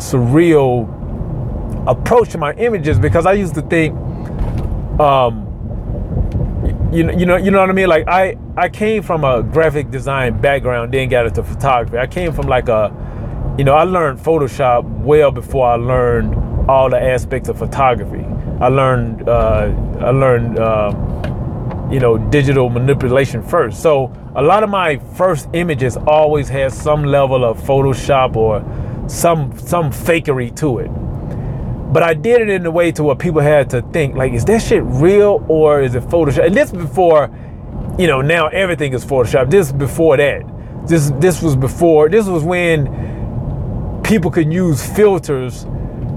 surreal 0.00 0.88
approach 1.86 2.30
to 2.30 2.38
my 2.38 2.54
images 2.54 2.98
because 2.98 3.26
I 3.26 3.34
used 3.34 3.54
to 3.56 3.62
think. 3.62 3.94
Um, 4.98 5.45
you 6.96 7.04
know, 7.04 7.12
you 7.12 7.26
know, 7.26 7.36
you 7.36 7.50
know 7.50 7.60
what 7.60 7.68
I 7.68 7.74
mean. 7.74 7.88
Like 7.88 8.08
I, 8.08 8.36
I 8.56 8.70
came 8.70 9.02
from 9.02 9.22
a 9.22 9.42
graphic 9.42 9.90
design 9.90 10.40
background, 10.40 10.94
then 10.94 11.08
got 11.10 11.26
into 11.26 11.42
photography. 11.42 11.98
I 11.98 12.06
came 12.06 12.32
from 12.32 12.46
like 12.46 12.68
a, 12.68 12.90
you 13.58 13.64
know, 13.64 13.74
I 13.74 13.82
learned 13.82 14.18
Photoshop 14.18 14.84
well 15.00 15.30
before 15.30 15.66
I 15.66 15.74
learned 15.74 16.34
all 16.70 16.88
the 16.88 17.00
aspects 17.00 17.50
of 17.50 17.58
photography. 17.58 18.24
I 18.60 18.68
learned, 18.68 19.28
uh, 19.28 19.74
I 20.00 20.10
learned, 20.10 20.58
um, 20.58 21.92
you 21.92 22.00
know, 22.00 22.16
digital 22.16 22.70
manipulation 22.70 23.42
first. 23.42 23.82
So 23.82 24.10
a 24.34 24.42
lot 24.42 24.62
of 24.62 24.70
my 24.70 24.96
first 25.16 25.48
images 25.52 25.98
always 25.98 26.48
had 26.48 26.72
some 26.72 27.04
level 27.04 27.44
of 27.44 27.60
Photoshop 27.60 28.36
or 28.36 28.64
some 29.08 29.56
some 29.58 29.90
fakery 29.90 30.54
to 30.56 30.78
it. 30.78 30.90
But 31.96 32.02
I 32.02 32.12
did 32.12 32.42
it 32.42 32.50
in 32.50 32.66
a 32.66 32.70
way 32.70 32.92
to 32.92 33.02
where 33.02 33.16
people 33.16 33.40
had 33.40 33.70
to 33.70 33.80
think, 33.80 34.16
like, 34.16 34.34
is 34.34 34.44
that 34.44 34.60
shit 34.60 34.82
real 34.84 35.42
or 35.48 35.80
is 35.80 35.94
it 35.94 36.02
Photoshop? 36.02 36.48
And 36.48 36.54
this 36.54 36.70
before, 36.70 37.30
you 37.98 38.06
know, 38.06 38.20
now 38.20 38.48
everything 38.48 38.92
is 38.92 39.02
Photoshop. 39.02 39.50
This 39.50 39.72
before 39.72 40.18
that. 40.18 40.42
This 40.86 41.10
this 41.20 41.40
was 41.40 41.56
before. 41.56 42.10
This 42.10 42.26
was 42.26 42.42
when 42.42 44.02
people 44.04 44.30
could 44.30 44.52
use 44.52 44.86
filters, 44.86 45.64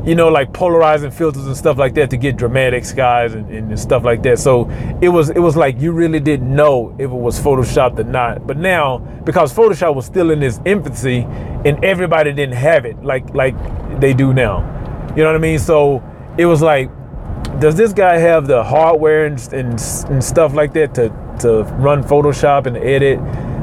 you 0.04 0.16
know, 0.16 0.28
like 0.28 0.52
polarizing 0.52 1.12
filters 1.12 1.46
and 1.46 1.56
stuff 1.56 1.78
like 1.78 1.94
that 1.94 2.10
to 2.10 2.18
get 2.18 2.36
dramatic 2.36 2.84
skies 2.84 3.34
and, 3.34 3.50
and 3.50 3.80
stuff 3.80 4.04
like 4.04 4.22
that. 4.24 4.38
So 4.38 4.70
it 5.02 5.08
was 5.08 5.30
it 5.30 5.40
was 5.40 5.56
like 5.56 5.80
you 5.80 5.94
really 5.94 6.20
didn't 6.20 6.54
know 6.54 6.94
if 7.00 7.06
it 7.06 7.08
was 7.08 7.40
photoshopped 7.40 7.98
or 8.00 8.04
not. 8.04 8.46
But 8.46 8.58
now, 8.58 8.98
because 9.24 9.54
Photoshop 9.54 9.96
was 9.96 10.06
still 10.06 10.30
in 10.32 10.44
its 10.44 10.60
infancy 10.66 11.20
and 11.64 11.82
everybody 11.86 12.34
didn't 12.34 12.58
have 12.58 12.84
it 12.84 13.02
like 13.02 13.34
like 13.34 13.56
they 14.02 14.14
do 14.14 14.34
now. 14.34 14.79
You 15.10 15.24
know 15.24 15.28
what 15.28 15.36
I 15.36 15.40
mean? 15.40 15.60
So 15.60 16.04
it 16.38 16.46
was 16.46 16.62
like, 16.62 16.90
does 17.60 17.76
this 17.76 17.94
guy 17.94 18.18
have 18.18 18.48
the 18.48 18.64
hardware 18.64 19.26
and, 19.26 19.40
and, 19.54 19.82
and 20.10 20.24
stuff 20.24 20.54
like 20.54 20.74
that 20.74 20.94
to, 20.96 21.10
to 21.40 21.64
run 21.76 22.04
Photoshop 22.04 22.66
and 22.66 22.78
edit? 22.78 23.20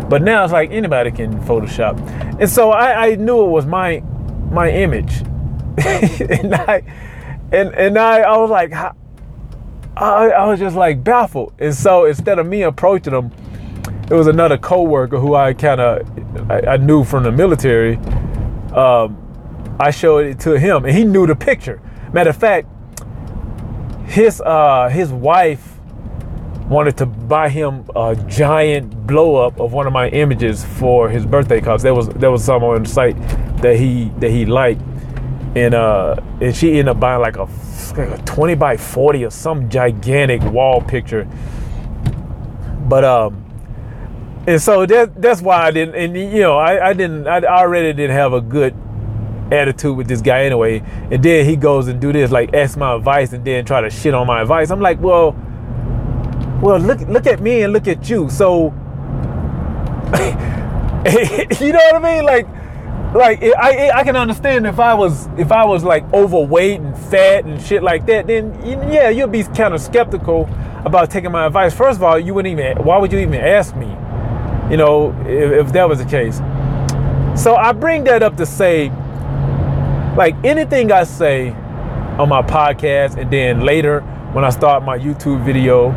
But 0.08 0.22
now 0.22 0.44
it's 0.44 0.52
like 0.52 0.70
anybody 0.70 1.10
can 1.10 1.40
Photoshop. 1.42 1.98
And 2.40 2.48
so 2.48 2.70
I, 2.70 3.06
I 3.08 3.14
knew 3.16 3.44
it 3.44 3.50
was 3.50 3.66
my 3.66 4.02
my 4.50 4.70
image. 4.70 5.12
and 5.78 6.54
I 6.54 6.82
and 7.52 7.74
and 7.74 7.98
I, 7.98 8.20
I 8.20 8.36
was 8.36 8.50
like 8.50 8.72
I, 8.72 8.92
I 9.96 10.46
was 10.46 10.58
just 10.58 10.76
like 10.76 11.02
baffled. 11.02 11.54
And 11.58 11.74
so 11.74 12.04
instead 12.04 12.38
of 12.38 12.46
me 12.46 12.62
approaching 12.62 13.14
him, 13.14 13.32
it 14.10 14.14
was 14.14 14.26
another 14.26 14.58
coworker 14.58 15.18
who 15.18 15.34
I 15.34 15.54
kind 15.54 15.80
of 15.80 16.50
I, 16.50 16.60
I, 16.60 16.76
knew 16.76 17.02
from 17.02 17.24
the 17.24 17.32
military. 17.32 17.96
Um, 18.72 19.22
I 19.78 19.90
showed 19.90 20.26
it 20.26 20.40
to 20.40 20.58
him, 20.58 20.84
and 20.84 20.96
he 20.96 21.04
knew 21.04 21.26
the 21.26 21.36
picture. 21.36 21.80
Matter 22.12 22.30
of 22.30 22.36
fact, 22.36 22.68
his 24.06 24.40
uh, 24.40 24.88
his 24.88 25.12
wife 25.12 25.76
wanted 26.68 26.96
to 26.96 27.06
buy 27.06 27.48
him 27.48 27.84
a 27.94 28.16
giant 28.26 29.06
blow 29.06 29.36
up 29.36 29.60
of 29.60 29.72
one 29.72 29.86
of 29.86 29.92
my 29.92 30.08
images 30.08 30.64
for 30.64 31.08
his 31.08 31.24
birthday 31.24 31.60
because 31.60 31.82
there 31.82 31.94
was 31.94 32.08
there 32.08 32.30
was 32.30 32.44
some 32.44 32.64
on 32.64 32.82
the 32.82 32.88
site 32.88 33.16
that 33.62 33.76
he 33.76 34.10
that 34.18 34.30
he 34.30 34.46
liked, 34.46 34.80
and 35.54 35.74
uh 35.74 36.16
and 36.40 36.54
she 36.56 36.70
ended 36.70 36.88
up 36.88 37.00
buying 37.00 37.20
like 37.20 37.36
a, 37.36 37.48
like 37.96 38.20
a 38.20 38.22
20 38.24 38.54
by 38.54 38.76
40 38.76 39.24
or 39.24 39.30
some 39.30 39.68
gigantic 39.68 40.42
wall 40.42 40.80
picture. 40.80 41.24
But 42.88 43.04
um 43.04 43.44
and 44.46 44.62
so 44.62 44.86
that 44.86 45.20
that's 45.20 45.42
why 45.42 45.66
I 45.66 45.70
didn't 45.70 45.94
and 45.94 46.16
you 46.16 46.40
know 46.40 46.56
I, 46.56 46.90
I 46.90 46.92
didn't 46.92 47.26
I 47.26 47.40
already 47.42 47.92
didn't 47.92 48.16
have 48.16 48.32
a 48.32 48.40
good 48.40 48.74
attitude 49.52 49.96
with 49.96 50.08
this 50.08 50.20
guy 50.20 50.44
anyway. 50.44 50.82
And 51.10 51.22
then 51.22 51.44
he 51.44 51.56
goes 51.56 51.88
and 51.88 52.00
do 52.00 52.12
this 52.12 52.30
like 52.30 52.54
ask 52.54 52.76
my 52.76 52.94
advice 52.94 53.32
and 53.32 53.44
then 53.44 53.64
try 53.64 53.80
to 53.80 53.90
shit 53.90 54.14
on 54.14 54.26
my 54.26 54.42
advice. 54.42 54.70
I'm 54.70 54.80
like 54.80 55.00
well 55.00 55.32
well 56.62 56.78
look 56.78 57.00
look 57.02 57.26
at 57.26 57.40
me 57.40 57.62
and 57.62 57.72
look 57.72 57.88
at 57.88 58.08
you. 58.08 58.30
So 58.30 58.74
you 61.60 61.72
know 61.72 61.78
what 61.78 61.94
i 61.94 61.98
mean? 61.98 62.24
Like 62.24 62.46
like 63.14 63.42
I, 63.42 63.90
I 63.90 64.04
can 64.04 64.16
understand 64.16 64.66
if 64.66 64.78
i 64.78 64.92
was 64.92 65.26
if 65.38 65.50
i 65.52 65.64
was 65.64 65.84
like 65.84 66.04
overweight 66.12 66.80
and 66.80 66.98
fat 66.98 67.44
and 67.44 67.62
shit 67.62 67.82
like 67.82 68.04
that 68.06 68.26
then 68.26 68.52
yeah 68.92 69.08
you'd 69.08 69.32
be 69.32 69.44
kind 69.44 69.72
of 69.74 69.80
skeptical 69.80 70.48
about 70.84 71.10
taking 71.10 71.32
my 71.32 71.46
advice. 71.46 71.74
First 71.74 71.96
of 71.96 72.04
all 72.04 72.18
you 72.18 72.34
wouldn't 72.34 72.52
even 72.52 72.76
why 72.84 72.98
would 72.98 73.12
you 73.12 73.18
even 73.18 73.34
ask 73.34 73.74
me? 73.74 73.88
You 74.70 74.76
know 74.76 75.12
if, 75.26 75.66
if 75.66 75.72
that 75.72 75.88
was 75.88 75.98
the 75.98 76.04
case. 76.04 76.38
So 77.40 77.56
i 77.56 77.72
bring 77.72 78.04
that 78.04 78.22
up 78.22 78.36
to 78.36 78.46
say 78.46 78.90
like 80.16 80.34
anything 80.44 80.92
I 80.92 81.04
say 81.04 81.50
on 82.18 82.30
my 82.30 82.40
podcast 82.40 83.18
and 83.18 83.30
then 83.30 83.60
later 83.60 84.00
when 84.32 84.44
I 84.44 84.50
start 84.50 84.82
my 84.82 84.98
YouTube 84.98 85.44
video, 85.44 85.90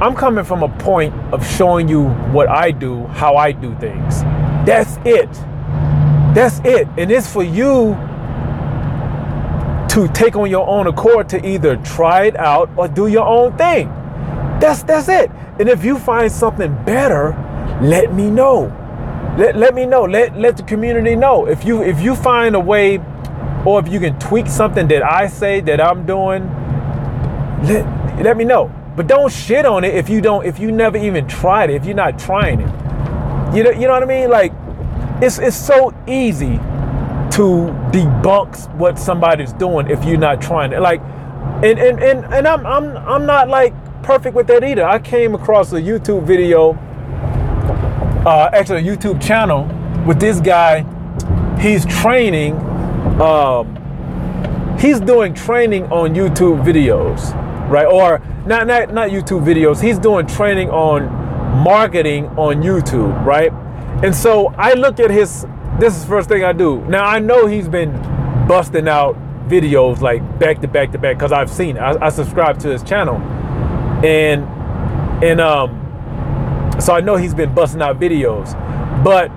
I'm 0.00 0.14
coming 0.14 0.44
from 0.44 0.62
a 0.62 0.68
point 0.78 1.14
of 1.32 1.46
showing 1.46 1.88
you 1.88 2.08
what 2.32 2.48
I 2.48 2.70
do, 2.70 3.04
how 3.08 3.36
I 3.36 3.52
do 3.52 3.74
things. 3.76 4.22
That's 4.64 4.96
it. 5.04 5.30
That's 6.34 6.60
it. 6.64 6.88
And 6.96 7.12
it's 7.12 7.30
for 7.30 7.42
you 7.42 7.94
to 9.90 10.10
take 10.14 10.34
on 10.34 10.48
your 10.48 10.66
own 10.66 10.86
accord 10.86 11.28
to 11.28 11.46
either 11.46 11.76
try 11.76 12.24
it 12.24 12.36
out 12.36 12.70
or 12.76 12.88
do 12.88 13.08
your 13.08 13.26
own 13.26 13.56
thing. 13.58 13.88
That's 14.58 14.82
that's 14.84 15.08
it. 15.08 15.30
And 15.60 15.68
if 15.68 15.84
you 15.84 15.98
find 15.98 16.32
something 16.32 16.72
better, 16.84 17.36
let 17.82 18.14
me 18.14 18.30
know 18.30 18.70
let, 19.36 19.56
let 19.56 19.74
me 19.74 19.86
know. 19.86 20.02
Let 20.04 20.38
let 20.38 20.56
the 20.56 20.62
community 20.62 21.16
know. 21.16 21.46
If 21.46 21.64
you 21.64 21.82
if 21.82 22.00
you 22.00 22.14
find 22.14 22.54
a 22.54 22.60
way 22.60 22.98
or 23.64 23.80
if 23.80 23.88
you 23.88 23.98
can 23.98 24.18
tweak 24.18 24.46
something 24.46 24.88
that 24.88 25.02
I 25.02 25.26
say 25.26 25.60
that 25.62 25.80
I'm 25.80 26.04
doing, 26.04 26.44
let, 27.64 28.22
let 28.22 28.36
me 28.36 28.44
know. 28.44 28.70
But 28.94 29.06
don't 29.06 29.32
shit 29.32 29.64
on 29.64 29.84
it 29.84 29.94
if 29.94 30.10
you 30.10 30.20
don't 30.20 30.44
if 30.44 30.58
you 30.58 30.70
never 30.70 30.98
even 30.98 31.26
tried 31.26 31.70
it, 31.70 31.76
if 31.76 31.86
you're 31.86 31.94
not 31.94 32.18
trying 32.18 32.60
it. 32.60 33.56
You 33.56 33.64
know, 33.64 33.70
you 33.70 33.86
know 33.86 33.94
what 33.94 34.02
I 34.02 34.06
mean? 34.06 34.28
Like 34.28 34.52
it's 35.22 35.38
it's 35.38 35.56
so 35.56 35.94
easy 36.06 36.58
to 37.32 37.72
debunk 37.90 38.74
what 38.74 38.98
somebody's 38.98 39.54
doing 39.54 39.88
if 39.88 40.04
you're 40.04 40.18
not 40.18 40.42
trying 40.42 40.72
it. 40.72 40.80
Like 40.80 41.00
and 41.62 41.78
and 41.78 42.02
and, 42.02 42.24
and 42.34 42.46
I'm 42.46 42.66
I'm 42.66 42.96
I'm 42.98 43.24
not 43.24 43.48
like 43.48 43.72
perfect 44.02 44.36
with 44.36 44.46
that 44.48 44.62
either. 44.62 44.84
I 44.84 44.98
came 44.98 45.34
across 45.34 45.72
a 45.72 45.80
YouTube 45.80 46.24
video 46.24 46.78
uh, 48.26 48.50
actually 48.52 48.86
a 48.88 48.96
YouTube 48.96 49.22
channel 49.22 49.66
with 50.06 50.20
this 50.20 50.40
guy. 50.40 50.84
He's 51.60 51.84
training. 51.86 52.56
Um, 53.20 53.76
he's 54.78 55.00
doing 55.00 55.34
training 55.34 55.84
on 55.84 56.14
YouTube 56.14 56.64
videos, 56.64 57.34
right? 57.68 57.86
Or 57.86 58.18
not 58.46 58.66
not 58.66 58.92
not 58.92 59.10
YouTube 59.10 59.44
videos. 59.44 59.80
He's 59.80 59.98
doing 59.98 60.26
training 60.26 60.70
on 60.70 61.06
marketing 61.62 62.26
on 62.38 62.62
YouTube, 62.62 63.24
right? 63.24 63.52
And 64.04 64.14
so 64.14 64.48
I 64.56 64.74
look 64.74 65.00
at 65.00 65.10
his. 65.10 65.46
This 65.78 65.96
is 65.96 66.02
the 66.02 66.08
first 66.08 66.28
thing 66.28 66.44
I 66.44 66.52
do. 66.52 66.80
Now 66.86 67.04
I 67.04 67.18
know 67.18 67.46
he's 67.46 67.68
been 67.68 67.92
busting 68.46 68.88
out 68.88 69.16
videos 69.48 70.00
like 70.00 70.22
back 70.38 70.60
to 70.60 70.68
back 70.68 70.92
to 70.92 70.98
back 70.98 71.16
because 71.16 71.32
I've 71.32 71.50
seen 71.50 71.76
it. 71.76 71.80
I, 71.80 72.06
I 72.06 72.08
subscribe 72.08 72.58
to 72.60 72.68
his 72.68 72.82
channel, 72.82 73.16
and 74.04 74.44
and 75.24 75.40
um 75.40 75.81
so 76.82 76.94
I 76.94 77.00
know 77.00 77.16
he's 77.16 77.34
been 77.34 77.54
busting 77.54 77.80
out 77.80 78.00
videos, 78.00 78.52
but 79.04 79.30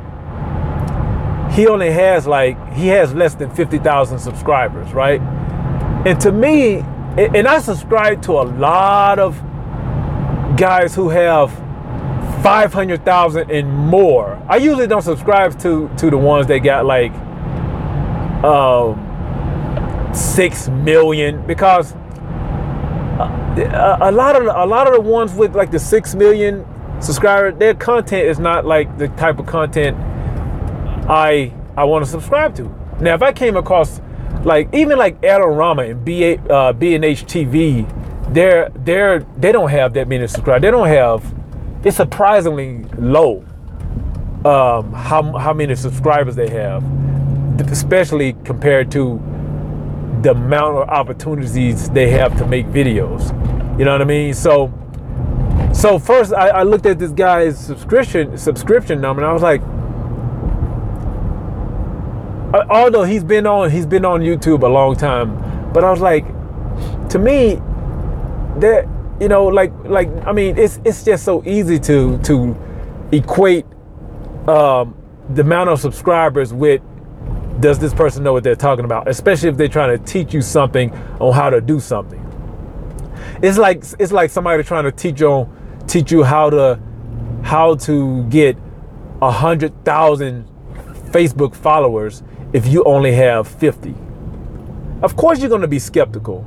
he 1.54 1.68
only 1.68 1.92
has 1.92 2.26
like 2.26 2.58
he 2.74 2.88
has 2.88 3.14
less 3.14 3.36
than 3.36 3.54
50,000 3.54 4.20
subscribers, 4.20 4.92
right? 4.94 5.22
And 6.06 6.20
to 6.22 6.32
me, 6.32 6.84
and 7.18 7.48
I 7.48 7.60
subscribe 7.60 8.22
to 8.24 8.34
a 8.34 8.44
lot 8.44 9.20
of 9.20 9.36
guys 10.58 10.96
who 10.96 11.10
have 11.10 11.52
500,000 12.44 13.50
and 13.50 13.72
more. 13.72 14.42
I 14.50 14.58
usually 14.58 14.88
don't 14.88 15.02
subscribe 15.02 15.58
to 15.60 15.90
to 15.98 16.10
the 16.10 16.18
ones 16.18 16.48
that 16.48 16.60
got 16.60 16.86
like 16.86 17.14
um 18.44 19.02
6 20.14 20.70
million 20.70 21.46
because 21.46 21.94
a, 21.94 23.98
a 24.02 24.12
lot 24.12 24.36
of 24.36 24.48
a 24.48 24.66
lot 24.66 24.88
of 24.88 24.94
the 24.94 25.02
ones 25.02 25.34
with 25.34 25.56
like 25.56 25.72
the 25.72 25.80
6 25.80 26.16
million 26.16 26.66
subscriber, 27.00 27.52
their 27.52 27.74
content 27.74 28.28
is 28.28 28.40
not 28.40 28.66
like 28.66 28.98
the 28.98 29.08
type 29.10 29.40
of 29.40 29.46
content 29.46 29.98
I 31.10 31.54
I 31.78 31.84
want 31.84 32.06
to 32.06 32.10
subscribe 32.10 32.56
to. 32.56 32.64
Now, 33.00 33.16
if 33.16 33.22
I 33.22 33.34
came 33.34 33.58
across 33.58 34.02
like 34.44 34.74
even 34.74 34.98
like 34.98 35.22
Adorama 35.22 35.92
and 35.92 36.06
B 36.06 36.38
uh, 36.50 36.74
B 36.74 36.96
and 36.96 37.04
H 37.04 37.26
TV, 37.26 37.86
they're 38.34 38.70
they're 38.70 39.20
they 39.38 39.52
don't 39.52 39.70
have 39.70 39.94
that 39.94 40.08
many 40.08 40.28
subscribers. 40.28 40.62
They 40.62 40.72
don't 40.72 40.88
have. 40.88 41.34
It's 41.84 41.98
surprisingly 41.98 42.84
low. 42.98 43.46
Um, 44.44 44.94
how 44.94 45.38
how 45.38 45.54
many 45.54 45.76
subscribers 45.76 46.36
they 46.36 46.50
have, 46.50 46.84
especially 47.72 48.34
compared 48.44 48.92
to 48.92 49.22
the 50.22 50.32
amount 50.32 50.78
of 50.78 50.90
opportunities 50.90 51.90
they 51.90 52.10
have 52.10 52.36
to 52.38 52.46
make 52.48 52.66
videos. 52.68 53.30
You 53.78 53.86
know 53.86 53.92
what 53.92 54.02
I 54.02 54.06
mean? 54.06 54.34
So 54.34 54.74
so 55.76 56.00
first, 56.00 56.34
I, 56.34 56.48
I, 56.50 56.64
looked 56.64 56.86
at 56.86 57.00
this 57.00 57.12
guy's 57.12 57.60
subscription 57.60 58.38
subscription 58.38 59.02
number, 59.02 59.22
and 59.22 59.30
I 59.30 59.34
was 59.34 59.42
like, 59.42 59.62
uh, 62.54 62.66
although 62.70 63.04
he's 63.04 63.26
been 63.26 63.46
on 63.46 63.70
he's 63.70 63.86
been 63.86 64.06
on 64.06 64.22
YouTube 64.22 64.64
a 64.64 64.68
long 64.68 64.96
time, 64.96 65.74
but 65.74 65.84
I 65.84 65.92
was 65.92 66.00
like, 66.00 66.26
to 67.10 67.20
me, 67.20 67.56
that 68.62 68.88
you 69.20 69.28
know, 69.28 69.46
like 69.46 69.74
like 69.84 70.10
I 70.26 70.32
mean, 70.32 70.58
it's 70.58 70.80
it's 70.86 71.04
just 71.04 71.26
so 71.26 71.44
easy 71.46 71.78
to 71.80 72.18
to 72.20 72.56
equate 73.12 73.66
um, 74.48 74.96
the 75.30 75.42
amount 75.42 75.70
of 75.70 75.82
subscribers 75.82 76.54
with 76.54 76.82
does 77.60 77.80
this 77.80 77.94
person 77.94 78.24
know 78.24 78.32
what 78.32 78.44
they're 78.44 78.56
talking 78.56 78.86
about, 78.86 79.10
especially 79.10 79.50
if 79.50 79.58
they're 79.58 79.68
trying 79.68 79.98
to 79.98 80.04
teach 80.06 80.34
you 80.34 80.42
something 80.42 80.94
on 81.20 81.34
how 81.34 81.50
to 81.50 81.60
do 81.60 81.82
something. 81.82 82.22
It's 83.42 83.58
like 83.58 83.84
it's 84.00 84.14
like 84.14 84.30
somebody 84.30 84.64
trying 84.64 84.86
to 84.86 84.92
teach 84.94 85.20
you 85.20 85.28
on 85.28 85.55
teach 85.88 86.12
you 86.12 86.24
how 86.24 86.50
to 86.50 86.80
how 87.44 87.76
to 87.76 88.24
get 88.26 88.58
a 89.22 89.32
hundred 89.32 89.86
thousand 89.86 90.48
Facebook 91.12 91.56
followers 91.56 92.24
if 92.54 92.68
you 92.68 92.84
only 92.84 93.14
have 93.14 93.48
50. 93.48 93.94
Of 95.02 95.16
course 95.16 95.40
you're 95.40 95.50
gonna 95.50 95.68
be 95.68 95.80
skeptical 95.80 96.46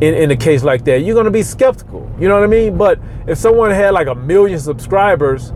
in, 0.00 0.14
in 0.14 0.30
a 0.30 0.36
case 0.36 0.62
like 0.62 0.84
that. 0.84 1.00
You're 1.00 1.14
gonna 1.14 1.30
be 1.30 1.42
skeptical. 1.42 2.10
You 2.18 2.28
know 2.28 2.34
what 2.34 2.44
I 2.44 2.48
mean? 2.48 2.76
But 2.76 2.98
if 3.26 3.38
someone 3.38 3.70
had 3.70 3.90
like 3.90 4.06
a 4.06 4.14
million 4.14 4.58
subscribers 4.58 5.50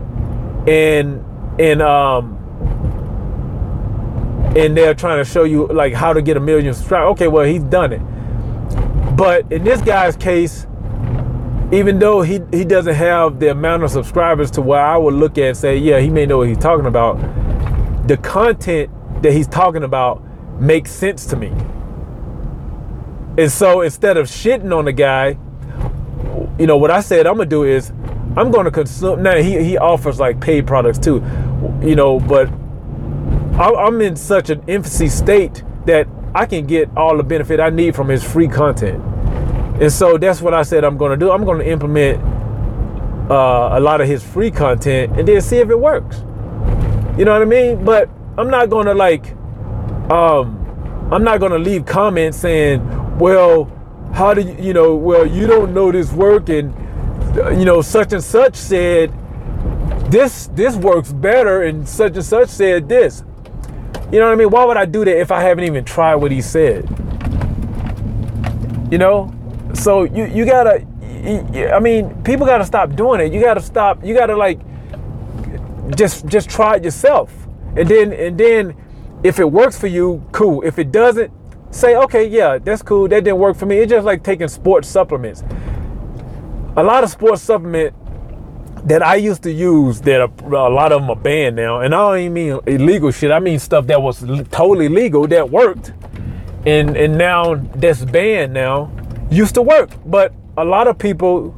and 0.67 1.23
and 1.59 1.81
um 1.81 2.35
and 4.55 4.75
they're 4.75 4.95
trying 4.95 5.23
to 5.23 5.29
show 5.29 5.43
you 5.43 5.67
like 5.67 5.93
how 5.93 6.13
to 6.13 6.21
get 6.21 6.37
a 6.37 6.39
million 6.39 6.73
subscribers, 6.73 7.11
okay, 7.11 7.27
well 7.27 7.45
he's 7.45 7.63
done 7.63 7.93
it. 7.93 8.01
But 9.15 9.51
in 9.51 9.63
this 9.63 9.81
guy's 9.81 10.15
case, 10.15 10.65
even 11.71 11.99
though 11.99 12.21
he, 12.21 12.41
he 12.51 12.65
doesn't 12.65 12.95
have 12.95 13.39
the 13.39 13.51
amount 13.51 13.83
of 13.83 13.91
subscribers 13.91 14.49
to 14.51 14.61
where 14.61 14.81
I 14.81 14.97
would 14.97 15.13
look 15.13 15.37
at 15.37 15.43
and 15.43 15.57
say, 15.57 15.77
yeah, 15.77 15.99
he 15.99 16.09
may 16.09 16.25
know 16.25 16.39
what 16.39 16.47
he's 16.47 16.57
talking 16.57 16.87
about, 16.87 17.17
the 18.07 18.17
content 18.17 18.89
that 19.21 19.33
he's 19.33 19.47
talking 19.47 19.83
about 19.83 20.23
makes 20.59 20.91
sense 20.91 21.25
to 21.27 21.35
me. 21.35 21.53
And 23.37 23.51
so 23.51 23.81
instead 23.81 24.17
of 24.17 24.27
shitting 24.27 24.75
on 24.75 24.85
the 24.85 24.91
guy, 24.91 25.37
you 26.57 26.65
know, 26.65 26.77
what 26.77 26.91
I 26.91 27.01
said 27.01 27.27
I'm 27.27 27.37
gonna 27.37 27.49
do 27.49 27.63
is 27.63 27.91
I'm 28.35 28.51
gonna 28.51 28.71
consume. 28.71 29.21
Now 29.23 29.37
he, 29.37 29.63
he 29.63 29.77
offers 29.77 30.19
like 30.19 30.41
paid 30.41 30.65
products 30.65 30.97
too, 30.97 31.23
you 31.81 31.95
know, 31.95 32.19
but 32.19 32.49
I'm 33.59 34.01
in 34.01 34.15
such 34.15 34.49
an 34.49 34.63
infancy 34.67 35.07
state 35.07 35.63
that 35.85 36.07
I 36.33 36.45
can 36.45 36.65
get 36.65 36.89
all 36.97 37.15
the 37.15 37.23
benefit 37.23 37.59
I 37.59 37.69
need 37.69 37.95
from 37.95 38.09
his 38.09 38.23
free 38.23 38.47
content. 38.47 39.03
And 39.79 39.91
so 39.91 40.17
that's 40.17 40.41
what 40.41 40.53
I 40.53 40.63
said 40.63 40.83
I'm 40.83 40.97
going 40.97 41.11
to 41.11 41.17
do. 41.17 41.31
I'm 41.31 41.45
going 41.45 41.59
to 41.59 41.67
implement 41.67 42.21
uh, 43.31 43.69
a 43.73 43.79
lot 43.79 44.01
of 44.01 44.07
his 44.07 44.23
free 44.23 44.51
content 44.51 45.17
and 45.17 45.27
then 45.27 45.41
see 45.41 45.57
if 45.57 45.69
it 45.69 45.79
works. 45.79 46.17
You 47.17 47.25
know 47.25 47.33
what 47.33 47.41
I 47.41 47.45
mean? 47.45 47.83
But 47.83 48.09
I'm 48.37 48.49
not 48.49 48.69
going 48.69 48.87
to 48.87 48.93
like, 48.93 49.31
um, 50.11 51.09
I'm 51.11 51.23
not 51.23 51.39
going 51.39 51.51
to 51.51 51.59
leave 51.59 51.85
comments 51.85 52.37
saying, 52.37 53.17
well, 53.17 53.65
how 54.13 54.33
do 54.33 54.41
you, 54.41 54.55
you 54.59 54.73
know, 54.73 54.95
well, 54.95 55.25
you 55.25 55.47
don't 55.47 55.73
know 55.73 55.91
this 55.91 56.11
work 56.11 56.49
and 56.49 56.73
you 57.35 57.65
know, 57.65 57.81
such 57.81 58.13
and 58.13 58.23
such 58.23 58.55
said 58.55 59.13
this 60.11 60.47
this 60.53 60.75
works 60.75 61.11
better, 61.11 61.63
and 61.63 61.87
such 61.87 62.15
and 62.15 62.25
such 62.25 62.49
said 62.49 62.89
this. 62.89 63.23
You 64.11 64.19
know 64.19 64.25
what 64.25 64.33
I 64.33 64.35
mean? 64.35 64.49
Why 64.49 64.65
would 64.65 64.77
I 64.77 64.85
do 64.85 65.05
that 65.05 65.19
if 65.19 65.31
I 65.31 65.41
haven't 65.41 65.65
even 65.65 65.85
tried 65.85 66.15
what 66.15 66.31
he 66.31 66.41
said? 66.41 66.89
You 68.91 68.97
know, 68.97 69.31
so 69.73 70.03
you 70.03 70.25
you 70.25 70.45
gotta. 70.45 70.85
I 71.73 71.79
mean, 71.79 72.23
people 72.23 72.45
gotta 72.45 72.65
stop 72.65 72.95
doing 72.95 73.19
it. 73.19 73.33
You 73.33 73.41
gotta 73.41 73.61
stop. 73.61 74.03
You 74.03 74.13
gotta 74.13 74.35
like 74.35 74.59
just 75.95 76.25
just 76.27 76.49
try 76.49 76.77
it 76.77 76.83
yourself, 76.83 77.31
and 77.75 77.87
then 77.87 78.13
and 78.13 78.37
then 78.37 78.75
if 79.23 79.39
it 79.39 79.51
works 79.51 79.77
for 79.77 79.87
you, 79.87 80.23
cool. 80.31 80.61
If 80.63 80.79
it 80.79 80.91
doesn't, 80.91 81.31
say 81.71 81.95
okay, 81.95 82.27
yeah, 82.27 82.57
that's 82.57 82.81
cool. 82.81 83.07
That 83.07 83.23
didn't 83.23 83.39
work 83.39 83.57
for 83.57 83.65
me. 83.65 83.77
It's 83.79 83.89
just 83.89 84.05
like 84.05 84.23
taking 84.23 84.47
sports 84.47 84.87
supplements. 84.87 85.43
A 86.75 86.83
lot 86.83 87.03
of 87.03 87.09
sports 87.09 87.41
supplement 87.41 87.93
that 88.87 89.03
I 89.03 89.15
used 89.15 89.43
to 89.43 89.51
use 89.51 89.99
that 90.01 90.21
a, 90.21 90.45
a, 90.45 90.69
lot 90.69 90.93
of 90.93 91.01
them 91.01 91.09
are 91.09 91.15
banned 91.15 91.57
now, 91.57 91.81
and 91.81 91.93
I 91.93 91.97
don't 91.97 92.19
even 92.19 92.33
mean 92.33 92.59
illegal 92.65 93.11
shit. 93.11 93.31
I 93.31 93.39
mean 93.39 93.59
stuff 93.59 93.87
that 93.87 94.01
was 94.01 94.19
totally 94.51 94.87
legal 94.87 95.27
that 95.27 95.49
worked, 95.49 95.93
and 96.65 96.95
and 96.95 97.17
now 97.17 97.55
that's 97.55 98.05
banned 98.05 98.53
now 98.53 98.91
used 99.29 99.55
to 99.55 99.61
work, 99.61 99.91
but 100.05 100.33
a 100.57 100.65
lot 100.65 100.87
of 100.87 100.97
people 100.97 101.55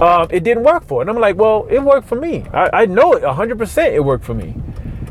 um, 0.00 0.26
it 0.30 0.42
didn't 0.42 0.64
work 0.64 0.84
for. 0.84 1.00
And 1.00 1.10
I'm 1.10 1.18
like, 1.18 1.36
well, 1.36 1.66
it 1.70 1.78
worked 1.78 2.08
for 2.08 2.16
me. 2.16 2.44
I, 2.52 2.82
I 2.82 2.86
know 2.86 3.12
it 3.12 3.22
100%. 3.22 3.92
It 3.92 4.00
worked 4.00 4.24
for 4.24 4.34
me. 4.34 4.54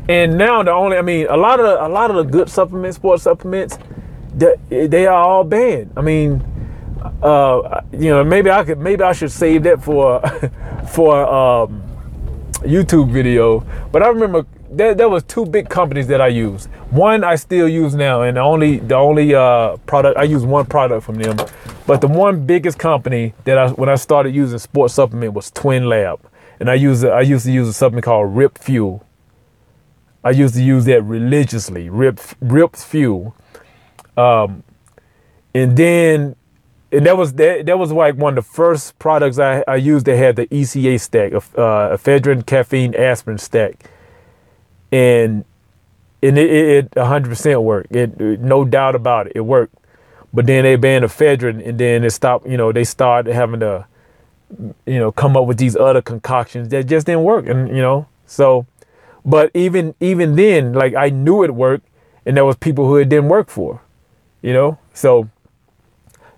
And 0.08 0.36
now 0.36 0.62
the 0.62 0.72
only, 0.72 0.98
I 0.98 1.02
mean, 1.02 1.26
a 1.28 1.36
lot 1.36 1.58
of 1.58 1.66
the, 1.66 1.86
a 1.86 1.88
lot 1.88 2.10
of 2.10 2.16
the 2.16 2.24
good 2.24 2.50
supplements, 2.50 2.96
sports 2.96 3.22
supplements, 3.22 3.78
they, 4.34 4.86
they 4.86 5.06
are 5.06 5.22
all 5.22 5.44
banned. 5.44 5.92
I 5.96 6.02
mean, 6.02 6.44
uh, 7.22 7.80
you 7.92 8.10
know, 8.10 8.22
maybe 8.22 8.50
I 8.50 8.64
could, 8.64 8.78
maybe 8.78 9.02
I 9.02 9.12
should 9.12 9.32
save 9.32 9.62
that 9.62 9.82
for, 9.82 10.20
for 10.90 11.24
um, 11.26 11.82
YouTube 12.60 13.10
video. 13.10 13.60
But 13.90 14.02
I 14.02 14.08
remember 14.08 14.44
there, 14.76 14.94
there 14.94 15.08
was 15.08 15.22
two 15.24 15.46
big 15.46 15.68
companies 15.68 16.06
that 16.08 16.20
I 16.20 16.28
used. 16.28 16.68
One 16.90 17.24
I 17.24 17.36
still 17.36 17.68
use 17.68 17.94
now, 17.94 18.22
and 18.22 18.36
the 18.36 18.40
only 18.40 18.78
the 18.78 18.96
only 18.96 19.34
uh, 19.34 19.76
product 19.86 20.18
I 20.18 20.24
use 20.24 20.44
one 20.44 20.66
product 20.66 21.04
from 21.04 21.16
them. 21.16 21.36
But 21.86 22.00
the 22.00 22.08
one 22.08 22.46
biggest 22.46 22.78
company 22.78 23.34
that 23.44 23.58
I 23.58 23.70
when 23.70 23.88
I 23.88 23.94
started 23.96 24.34
using 24.34 24.58
sports 24.58 24.94
supplement 24.94 25.32
was 25.32 25.50
Twinlab, 25.50 26.20
and 26.60 26.70
I 26.70 26.74
use 26.74 27.04
I 27.04 27.20
used 27.20 27.46
to 27.46 27.52
use 27.52 27.68
a 27.68 27.72
supplement 27.72 28.04
called 28.04 28.36
Rip 28.36 28.58
Fuel. 28.58 29.04
I 30.22 30.30
used 30.30 30.54
to 30.54 30.62
use 30.62 30.86
that 30.86 31.02
religiously, 31.02 31.88
Rip 31.88 32.20
Rip 32.40 32.76
Fuel, 32.76 33.34
um, 34.16 34.64
and 35.54 35.76
then 35.76 36.36
and 36.90 37.06
that 37.06 37.16
was 37.16 37.34
that, 37.34 37.66
that 37.66 37.78
was 37.78 37.92
like 37.92 38.16
one 38.16 38.38
of 38.38 38.44
the 38.44 38.50
first 38.50 38.98
products 38.98 39.38
I, 39.38 39.62
I 39.68 39.76
used 39.76 40.06
that 40.06 40.16
had 40.16 40.36
the 40.36 40.46
ECA 40.46 41.00
stack, 41.00 41.32
uh, 41.34 41.38
ephedrine, 41.96 42.46
caffeine, 42.46 42.94
aspirin 42.94 43.38
stack 43.38 43.90
and 44.94 45.44
and 46.22 46.38
it, 46.38 46.50
it, 46.50 46.90
100% 46.92 47.62
worked. 47.62 47.94
It, 47.94 48.18
no 48.40 48.64
doubt 48.64 48.94
about 48.94 49.26
it, 49.26 49.32
it 49.34 49.40
worked. 49.40 49.74
But 50.32 50.46
then 50.46 50.64
they 50.64 50.76
banned 50.76 51.04
ephedrine, 51.04 51.66
and 51.66 51.78
then 51.78 52.04
it 52.04 52.10
stopped. 52.10 52.46
You 52.46 52.56
know, 52.56 52.72
they 52.72 52.84
started 52.84 53.34
having 53.34 53.60
to, 53.60 53.86
you 54.86 54.98
know, 54.98 55.12
come 55.12 55.36
up 55.36 55.46
with 55.46 55.58
these 55.58 55.76
other 55.76 56.00
concoctions 56.00 56.68
that 56.70 56.86
just 56.86 57.06
didn't 57.06 57.24
work. 57.24 57.46
And 57.46 57.68
you 57.68 57.82
know, 57.82 58.06
so, 58.26 58.66
but 59.24 59.50
even 59.54 59.94
even 60.00 60.34
then, 60.36 60.72
like 60.72 60.94
I 60.94 61.10
knew 61.10 61.44
it 61.44 61.54
worked, 61.54 61.86
and 62.24 62.36
there 62.36 62.44
was 62.44 62.56
people 62.56 62.86
who 62.86 62.96
it 62.96 63.08
didn't 63.08 63.28
work 63.28 63.48
for. 63.48 63.82
You 64.42 64.52
know, 64.52 64.78
so 64.92 65.28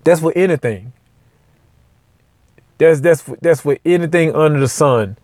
that's 0.03 0.21
for 0.21 0.33
anything. 0.35 0.93
That's 2.77 2.99
that's 3.01 3.23
that's 3.41 3.61
for 3.61 3.77
anything 3.85 4.35
under 4.35 4.59
the 4.59 4.67
sun. 4.67 5.17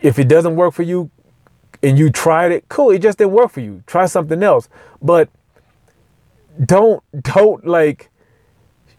If 0.00 0.18
it 0.18 0.26
doesn't 0.26 0.56
work 0.56 0.74
for 0.74 0.82
you, 0.82 1.10
and 1.82 1.98
you 1.98 2.10
tried 2.10 2.52
it, 2.52 2.68
cool, 2.68 2.90
it 2.90 3.00
just 3.00 3.18
didn't 3.18 3.32
work 3.32 3.50
for 3.50 3.60
you. 3.60 3.82
Try 3.86 4.06
something 4.06 4.42
else. 4.42 4.68
But 5.00 5.28
don't 6.64 7.02
don't 7.22 7.66
like 7.66 8.10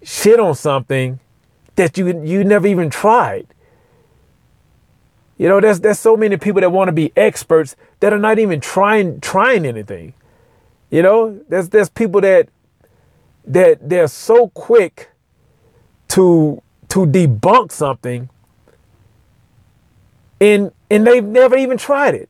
shit 0.04 0.40
on 0.40 0.56
something 0.56 1.20
that 1.76 1.98
you 1.98 2.24
you 2.24 2.44
never 2.44 2.68
even 2.68 2.90
tried. 2.90 3.48
You 5.38 5.50
know, 5.50 5.60
there's 5.60 5.80
there's 5.80 6.00
so 6.00 6.16
many 6.16 6.38
people 6.38 6.62
that 6.62 6.72
want 6.72 6.90
to 6.90 6.94
be 6.94 7.12
experts 7.16 7.76
that 8.00 8.14
are 8.14 8.20
not 8.20 8.40
even 8.40 8.60
trying 8.60 9.20
trying 9.22 9.66
anything. 9.66 10.14
You 10.90 11.02
know, 11.02 11.42
there's 11.50 11.70
there's 11.70 11.90
people 11.90 12.22
that 12.22 12.50
that 13.46 13.90
they're 13.90 14.08
so 14.08 14.50
quick 14.50 15.10
to 16.10 16.62
to 16.90 17.06
debunk 17.06 17.72
something 17.72 18.30
and 20.40 20.72
and 20.90 21.08
they've 21.08 21.24
never 21.24 21.58
even 21.58 21.78
tried 21.78 22.16
it. 22.16 22.30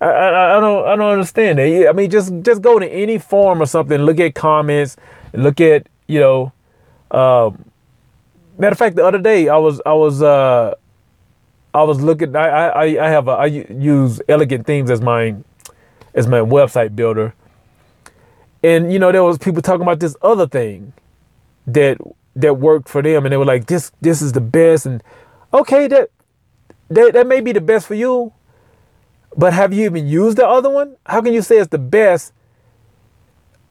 I, 0.00 0.06
I, 0.06 0.56
I 0.56 0.60
don't 0.60 0.86
I 0.86 0.96
don't 0.96 1.12
understand 1.12 1.58
it. 1.58 1.88
I 1.88 1.92
mean, 1.92 2.10
just 2.10 2.32
just 2.42 2.62
go 2.62 2.78
to 2.78 2.86
any 2.86 3.18
forum 3.18 3.62
or 3.62 3.66
something, 3.66 3.98
look 4.00 4.20
at 4.20 4.34
comments, 4.34 4.96
look 5.32 5.60
at 5.60 5.88
you 6.06 6.20
know. 6.20 6.52
Um, 7.10 7.64
matter 8.58 8.72
of 8.72 8.78
fact, 8.78 8.96
the 8.96 9.06
other 9.06 9.18
day 9.18 9.48
I 9.48 9.56
was 9.56 9.80
I 9.86 9.92
was 9.92 10.22
uh, 10.22 10.74
I 11.72 11.82
was 11.82 12.00
looking. 12.00 12.34
I 12.36 12.48
I 12.48 12.84
I 13.06 13.08
have 13.08 13.28
a, 13.28 13.32
I 13.32 13.46
use 13.46 14.20
elegant 14.28 14.66
themes 14.66 14.90
as 14.90 15.00
my 15.00 15.36
as 16.14 16.26
my 16.26 16.40
website 16.40 16.94
builder, 16.94 17.34
and 18.62 18.92
you 18.92 18.98
know 18.98 19.12
there 19.12 19.24
was 19.24 19.38
people 19.38 19.62
talking 19.62 19.82
about 19.82 20.00
this 20.00 20.16
other 20.22 20.46
thing 20.46 20.92
that 21.66 21.98
that 22.36 22.54
worked 22.54 22.88
for 22.88 23.02
them, 23.02 23.24
and 23.24 23.32
they 23.32 23.36
were 23.36 23.44
like, 23.44 23.66
this 23.66 23.92
this 24.00 24.20
is 24.20 24.32
the 24.32 24.40
best, 24.40 24.86
and 24.86 25.02
okay, 25.52 25.86
that 25.88 26.10
that 26.90 27.12
that 27.12 27.26
may 27.26 27.40
be 27.40 27.52
the 27.52 27.60
best 27.60 27.86
for 27.86 27.94
you, 27.94 28.32
but 29.36 29.52
have 29.52 29.72
you 29.72 29.84
even 29.84 30.06
used 30.06 30.38
the 30.38 30.46
other 30.46 30.70
one? 30.70 30.96
How 31.06 31.20
can 31.20 31.32
you 31.32 31.42
say 31.42 31.58
it's 31.58 31.68
the 31.68 31.78
best 31.78 32.32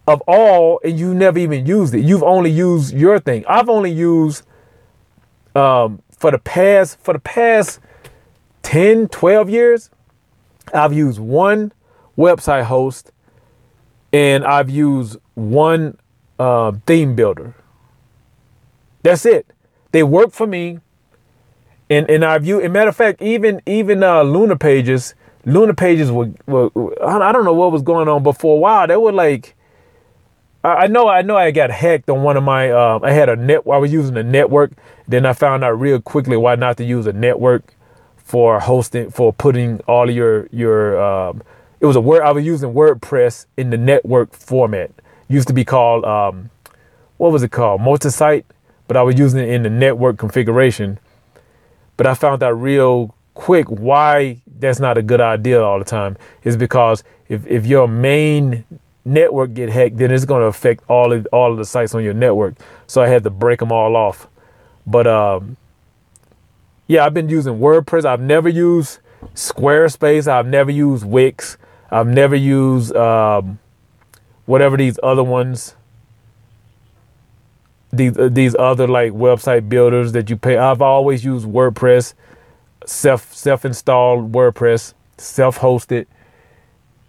of 0.07 0.21
all 0.27 0.79
and 0.83 0.99
you 0.99 1.13
never 1.13 1.39
even 1.39 1.65
used 1.65 1.93
it? 1.93 2.01
You've 2.01 2.23
only 2.23 2.51
used 2.51 2.93
your 2.93 3.19
thing. 3.19 3.45
I've 3.47 3.69
only 3.69 3.91
used 3.91 4.45
um, 5.55 6.01
for 6.17 6.31
the 6.31 6.39
past 6.39 6.99
for 6.99 7.13
the 7.13 7.19
past 7.19 7.79
10, 8.63 9.09
12 9.09 9.49
years, 9.49 9.89
I've 10.73 10.93
used 10.93 11.19
one 11.19 11.73
website 12.17 12.63
host 12.63 13.11
and 14.11 14.45
I've 14.45 14.69
used 14.69 15.17
one 15.35 15.97
uh, 16.39 16.71
theme 16.85 17.15
builder. 17.15 17.55
That's 19.03 19.25
it. 19.25 19.45
They 19.91 20.03
work 20.03 20.31
for 20.31 20.47
me. 20.47 20.79
And 21.89 22.09
and 22.09 22.23
I've 22.23 22.45
used, 22.45 22.63
and 22.63 22.73
matter 22.73 22.89
of 22.89 22.95
fact, 22.95 23.21
even 23.21 23.61
even 23.65 24.01
uh, 24.01 24.23
Lunar 24.23 24.55
Pages, 24.55 25.13
Lunar 25.45 25.73
Pages 25.73 26.11
were, 26.11 26.31
were, 26.45 26.69
I 27.03 27.31
don't 27.31 27.43
know 27.43 27.53
what 27.53 27.71
was 27.71 27.81
going 27.81 28.07
on, 28.07 28.23
but 28.23 28.33
for 28.33 28.55
a 28.55 28.59
while 28.59 28.87
they 28.87 28.95
were 28.95 29.11
like, 29.11 29.55
I, 30.63 30.87
know 30.87 31.09
I 31.09 31.21
know 31.21 31.35
I 31.35 31.51
got 31.51 31.71
hacked 31.71 32.09
on 32.09 32.23
one 32.23 32.37
of 32.37 32.43
my. 32.43 32.71
Um, 32.71 33.03
I 33.03 33.11
had 33.11 33.27
a 33.27 33.35
net. 33.35 33.61
I 33.69 33.77
was 33.77 33.91
using 33.91 34.15
a 34.15 34.23
network. 34.23 34.71
Then 35.07 35.25
I 35.25 35.33
found 35.33 35.63
out 35.63 35.71
real 35.71 35.99
quickly 35.99 36.37
why 36.37 36.55
not 36.55 36.77
to 36.77 36.85
use 36.85 37.05
a 37.05 37.11
network 37.11 37.75
for 38.15 38.61
hosting 38.61 39.11
for 39.11 39.33
putting 39.33 39.81
all 39.81 40.09
your 40.09 40.47
your. 40.51 41.01
Um, 41.01 41.43
it 41.81 41.85
was 41.85 41.97
a 41.97 42.01
word 42.01 42.21
I 42.21 42.31
was 42.31 42.45
using 42.45 42.73
WordPress 42.73 43.45
in 43.57 43.71
the 43.71 43.77
network 43.77 44.33
format. 44.33 44.91
Used 45.27 45.49
to 45.49 45.53
be 45.53 45.65
called 45.65 46.05
um, 46.05 46.49
what 47.17 47.33
was 47.33 47.43
it 47.43 47.51
called? 47.51 47.81
Multi-site, 47.81 48.45
but 48.87 48.95
I 48.95 49.01
was 49.01 49.19
using 49.19 49.41
it 49.41 49.49
in 49.49 49.63
the 49.63 49.69
network 49.69 50.17
configuration. 50.17 50.97
But 51.97 52.07
I 52.07 52.13
found 52.13 52.41
out 52.41 52.51
real 52.51 53.13
quick 53.33 53.67
why 53.67 54.41
that's 54.63 54.79
not 54.79 54.97
a 54.97 55.01
good 55.01 55.21
idea 55.21 55.61
all 55.61 55.77
the 55.77 55.85
time 55.85 56.17
is 56.43 56.57
because 56.57 57.03
if, 57.27 57.45
if 57.45 57.65
your 57.65 57.87
main 57.87 58.63
network 59.05 59.53
get 59.53 59.69
hacked, 59.69 59.97
then 59.97 60.09
it's 60.09 60.25
going 60.25 60.41
to 60.41 60.47
affect 60.47 60.83
all 60.89 61.11
of 61.11 61.27
all 61.31 61.51
of 61.51 61.57
the 61.57 61.65
sites 61.65 61.93
on 61.93 62.03
your 62.03 62.13
network. 62.13 62.55
So 62.87 63.01
I 63.01 63.07
had 63.07 63.23
to 63.23 63.29
break 63.29 63.59
them 63.59 63.71
all 63.71 63.95
off. 63.95 64.27
But 64.87 65.05
um, 65.05 65.57
yeah, 66.87 67.05
I've 67.05 67.13
been 67.13 67.29
using 67.29 67.59
WordPress. 67.59 68.05
I've 68.05 68.21
never 68.21 68.49
used 68.49 68.99
Squarespace. 69.35 70.27
I've 70.27 70.47
never 70.47 70.71
used 70.71 71.05
Wix. 71.05 71.57
I've 71.91 72.07
never 72.07 72.35
used 72.35 72.95
um, 72.95 73.59
whatever 74.45 74.77
these 74.77 74.97
other 75.03 75.23
ones. 75.23 75.75
These 77.91 78.17
uh, 78.17 78.29
these 78.31 78.55
other 78.55 78.87
like 78.87 79.11
website 79.11 79.69
builders 79.69 80.13
that 80.13 80.29
you 80.29 80.37
pay. 80.37 80.57
I've 80.57 80.81
always 80.81 81.23
used 81.23 81.45
WordPress 81.45 82.13
self 82.85 83.33
self 83.33 83.65
installed 83.65 84.31
WordPress, 84.31 84.93
self 85.17 85.59
hosted, 85.59 86.05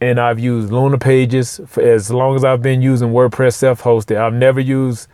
and 0.00 0.20
I've 0.20 0.38
used 0.38 0.72
Lunar 0.72 0.98
Pages 0.98 1.60
for 1.66 1.82
as 1.82 2.10
long 2.10 2.36
as 2.36 2.44
I've 2.44 2.62
been 2.62 2.82
using 2.82 3.08
WordPress 3.10 3.54
self 3.54 3.82
hosted. 3.82 4.16
I've 4.16 4.34
never 4.34 4.60
used 4.60 5.08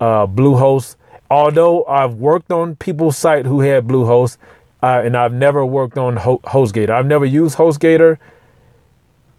uh, 0.00 0.26
Bluehost, 0.26 0.96
although 1.30 1.84
I've 1.84 2.14
worked 2.14 2.52
on 2.52 2.76
people's 2.76 3.16
site 3.16 3.46
who 3.46 3.60
had 3.60 3.86
Bluehost, 3.86 4.38
uh, 4.82 5.02
and 5.04 5.16
I've 5.16 5.32
never 5.32 5.64
worked 5.64 5.98
on 5.98 6.16
Ho- 6.16 6.40
HostGator. 6.44 6.90
I've 6.90 7.06
never 7.06 7.24
used 7.24 7.56
HostGator. 7.56 8.18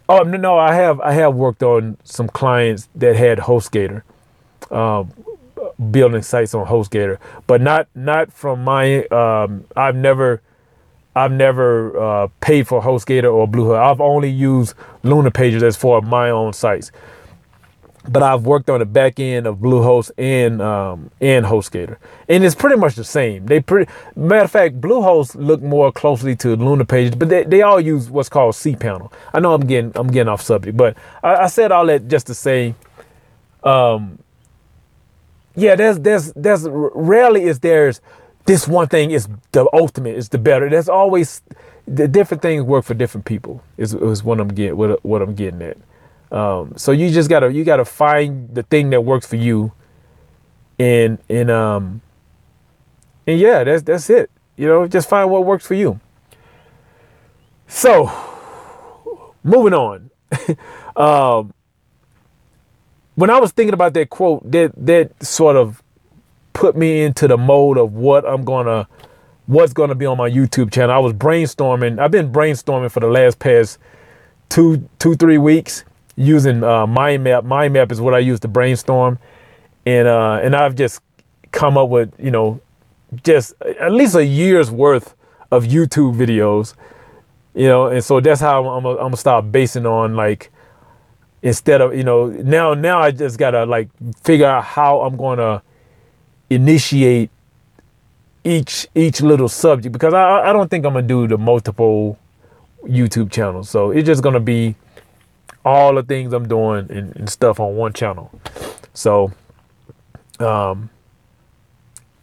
Oh 0.08 0.22
no, 0.22 0.38
no, 0.38 0.58
I 0.58 0.74
have 0.74 1.00
I 1.00 1.12
have 1.12 1.34
worked 1.34 1.62
on 1.62 1.98
some 2.04 2.28
clients 2.28 2.88
that 2.94 3.16
had 3.16 3.38
HostGator. 3.38 4.02
Um, 4.70 5.12
building 5.90 6.22
sites 6.22 6.54
on 6.54 6.66
HostGator, 6.66 7.18
but 7.46 7.60
not 7.60 7.88
not 7.94 8.32
from 8.32 8.64
my. 8.64 9.04
Um, 9.06 9.64
I've 9.76 9.96
never. 9.96 10.42
I've 11.24 11.32
never 11.32 11.98
uh, 11.98 12.28
paid 12.40 12.66
for 12.68 12.82
HostGator 12.82 13.32
or 13.32 13.48
Bluehost. 13.48 13.78
I've 13.78 14.00
only 14.00 14.30
used 14.30 14.74
Lunar 15.02 15.30
Pages 15.30 15.62
as 15.62 15.76
for 15.76 16.00
my 16.02 16.30
own 16.30 16.52
sites 16.52 16.90
but 18.08 18.22
I've 18.22 18.44
worked 18.46 18.70
on 18.70 18.80
the 18.80 18.86
back 18.86 19.20
end 19.20 19.46
of 19.46 19.58
Bluehost 19.58 20.10
and 20.16 20.62
um, 20.62 21.10
and 21.20 21.44
HostGator, 21.44 21.98
and 22.28 22.44
it's 22.44 22.54
pretty 22.54 22.76
much 22.76 22.94
the 22.94 23.04
same. 23.04 23.46
They 23.46 23.60
pretty 23.60 23.90
matter 24.16 24.44
of 24.44 24.50
fact, 24.50 24.80
Bluehost 24.80 25.34
look 25.34 25.60
more 25.62 25.92
closely 25.92 26.34
to 26.36 26.56
Lunar 26.56 26.84
Pages, 26.84 27.14
but 27.14 27.28
they, 27.28 27.44
they 27.44 27.62
all 27.62 27.80
use 27.80 28.10
what's 28.10 28.28
called 28.28 28.54
cPanel. 28.54 29.12
I 29.32 29.40
know 29.40 29.54
I'm 29.54 29.66
getting 29.66 29.92
I'm 29.94 30.08
getting 30.08 30.28
off 30.28 30.42
subject, 30.42 30.76
but 30.76 30.96
I, 31.22 31.36
I 31.36 31.46
said 31.48 31.70
all 31.70 31.86
that 31.86 32.08
just 32.08 32.26
to 32.28 32.34
say, 32.34 32.74
um, 33.62 34.18
yeah, 35.54 35.74
there's 35.74 35.98
there's 36.00 36.32
there's 36.32 36.66
rarely 36.68 37.44
is 37.44 37.60
there's 37.60 38.00
this 38.48 38.66
one 38.66 38.88
thing 38.88 39.10
is 39.10 39.28
the 39.52 39.68
ultimate, 39.74 40.16
is 40.16 40.30
the 40.30 40.38
better. 40.38 40.70
There's 40.70 40.88
always 40.88 41.42
the 41.86 42.08
different 42.08 42.42
things 42.42 42.62
work 42.62 42.82
for 42.82 42.94
different 42.94 43.26
people. 43.26 43.62
Is 43.76 43.92
is 43.92 44.24
what 44.24 44.40
I'm 44.40 44.48
getting 44.48 44.74
what 44.74 45.04
what 45.04 45.20
I'm 45.20 45.34
getting 45.34 45.60
at. 45.60 45.76
Um, 46.32 46.72
so 46.74 46.92
you 46.92 47.10
just 47.10 47.28
gotta 47.28 47.52
you 47.52 47.62
gotta 47.62 47.84
find 47.84 48.48
the 48.54 48.62
thing 48.62 48.88
that 48.90 49.02
works 49.02 49.26
for 49.26 49.36
you, 49.36 49.72
and 50.78 51.18
and 51.28 51.50
um, 51.50 52.00
and 53.26 53.38
yeah, 53.38 53.64
that's 53.64 53.82
that's 53.82 54.08
it. 54.08 54.30
You 54.56 54.66
know, 54.66 54.88
just 54.88 55.10
find 55.10 55.30
what 55.30 55.44
works 55.44 55.66
for 55.66 55.74
you. 55.74 56.00
So, 57.66 58.10
moving 59.44 59.74
on. 59.74 60.10
um, 60.96 61.52
when 63.14 63.28
I 63.28 63.38
was 63.40 63.52
thinking 63.52 63.74
about 63.74 63.92
that 63.92 64.08
quote, 64.08 64.50
that 64.50 64.72
that 64.74 65.22
sort 65.22 65.56
of 65.56 65.82
put 66.58 66.76
me 66.76 67.02
into 67.02 67.28
the 67.28 67.36
mode 67.36 67.78
of 67.78 67.92
what 67.94 68.28
I'm 68.28 68.44
gonna, 68.44 68.88
what's 69.46 69.72
gonna 69.72 69.94
be 69.94 70.06
on 70.06 70.18
my 70.18 70.28
YouTube 70.28 70.72
channel. 70.72 70.90
I 70.90 70.98
was 70.98 71.12
brainstorming. 71.12 72.00
I've 72.00 72.10
been 72.10 72.32
brainstorming 72.32 72.90
for 72.90 72.98
the 72.98 73.06
last 73.06 73.38
past 73.38 73.78
two, 74.48 74.88
two, 74.98 75.14
three 75.14 75.38
weeks 75.38 75.84
using 76.16 76.64
uh, 76.64 76.84
mind 76.84 77.22
map. 77.22 77.44
Mind 77.44 77.74
map 77.74 77.92
is 77.92 78.00
what 78.00 78.12
I 78.12 78.18
use 78.18 78.40
to 78.40 78.48
brainstorm, 78.48 79.20
and 79.86 80.08
uh, 80.08 80.40
and 80.42 80.56
I've 80.56 80.74
just 80.74 81.00
come 81.52 81.78
up 81.78 81.90
with 81.90 82.12
you 82.18 82.32
know 82.32 82.60
just 83.22 83.54
at 83.62 83.92
least 83.92 84.16
a 84.16 84.26
year's 84.26 84.68
worth 84.68 85.14
of 85.52 85.62
YouTube 85.62 86.16
videos, 86.16 86.74
you 87.54 87.68
know, 87.68 87.86
and 87.86 88.02
so 88.02 88.18
that's 88.18 88.40
how 88.40 88.68
I'm, 88.68 88.84
I'm, 88.84 88.96
gonna 88.96 89.16
start 89.16 89.52
basing 89.52 89.86
on 89.86 90.16
like 90.16 90.50
instead 91.40 91.80
of 91.80 91.94
you 91.94 92.02
know 92.02 92.26
now 92.26 92.74
now 92.74 93.00
I 93.00 93.12
just 93.12 93.38
gotta 93.38 93.64
like 93.64 93.90
figure 94.24 94.46
out 94.46 94.64
how 94.64 95.02
I'm 95.02 95.16
gonna 95.16 95.62
initiate 96.50 97.30
each 98.44 98.86
each 98.94 99.20
little 99.20 99.48
subject 99.48 99.92
because 99.92 100.14
I 100.14 100.50
I 100.50 100.52
don't 100.52 100.70
think 100.70 100.86
I'm 100.86 100.94
gonna 100.94 101.06
do 101.06 101.26
the 101.26 101.38
multiple 101.38 102.18
YouTube 102.84 103.30
channels. 103.30 103.68
So 103.68 103.90
it's 103.90 104.06
just 104.06 104.22
gonna 104.22 104.40
be 104.40 104.76
all 105.64 105.94
the 105.94 106.02
things 106.02 106.32
I'm 106.32 106.48
doing 106.48 106.90
and, 106.90 107.14
and 107.16 107.28
stuff 107.28 107.60
on 107.60 107.76
one 107.76 107.92
channel. 107.92 108.30
So, 108.94 109.32
um, 110.40 110.90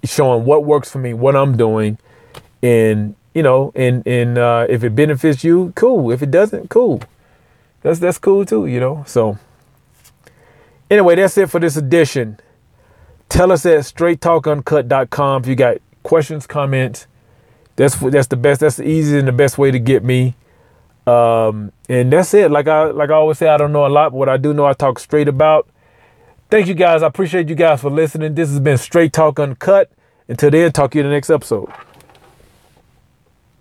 showing 0.04 0.46
what 0.46 0.66
works 0.66 0.90
for 0.90 1.00
me, 1.00 1.14
what 1.14 1.36
I'm 1.36 1.56
doing, 1.56 1.98
and 2.64 3.16
you 3.34 3.44
know, 3.44 3.72
and 3.76 4.06
and 4.08 4.38
uh, 4.38 4.66
if 4.70 4.84
it 4.84 4.96
benefits 4.96 5.44
you, 5.44 5.74
cool. 5.76 6.12
If 6.12 6.24
it 6.24 6.32
doesn't, 6.32 6.70
cool. 6.70 7.02
That's 7.82 8.00
that's 8.00 8.18
cool 8.18 8.46
too, 8.46 8.66
you 8.66 8.80
know. 8.80 9.04
So, 9.06 9.38
anyway, 10.90 11.16
that's 11.16 11.38
it 11.38 11.50
for 11.50 11.60
this 11.60 11.78
edition. 11.78 12.40
Tell 13.30 13.52
us 13.52 13.66
at 13.66 13.80
straighttalkuncut.com 13.80 15.42
if 15.42 15.48
you 15.48 15.56
got 15.56 15.78
questions, 16.04 16.48
comments. 16.48 17.08
That's 17.76 17.96
that's 17.96 18.28
the 18.28 18.38
best. 18.38 18.62
That's 18.62 18.78
the 18.78 18.88
easiest 18.88 19.20
and 19.20 19.28
the 19.28 19.34
best 19.34 19.58
way 19.58 19.72
to 19.72 19.80
get 19.80 20.04
me. 20.04 20.36
Um, 21.06 21.72
and 21.90 22.12
that's 22.12 22.34
it. 22.34 22.50
Like 22.50 22.68
I 22.68 22.86
like 22.86 23.10
I 23.10 23.14
always 23.14 23.38
say, 23.38 23.48
I 23.48 23.58
don't 23.58 23.74
know 23.74 23.86
a 23.86 23.90
lot, 23.90 24.12
but 24.12 24.18
what 24.18 24.30
I 24.30 24.38
do 24.38 24.54
know, 24.54 24.66
I 24.66 24.74
talk 24.74 25.00
straight 25.00 25.28
about. 25.28 25.68
Thank 26.50 26.68
you 26.68 26.74
guys. 26.74 27.04
I 27.04 27.08
appreciate 27.08 27.50
you 27.50 27.56
guys 27.56 27.82
for 27.82 27.90
listening. 27.90 28.36
This 28.36 28.50
has 28.50 28.60
been 28.60 28.78
Straight 28.78 29.12
Talk 29.12 29.40
Uncut. 29.40 29.92
Until 30.28 30.52
then, 30.52 30.72
talk 30.72 30.92
to 30.92 30.98
you 30.98 31.04
in 31.04 31.10
the 31.10 31.14
next 31.14 31.30
episode. 31.30 31.70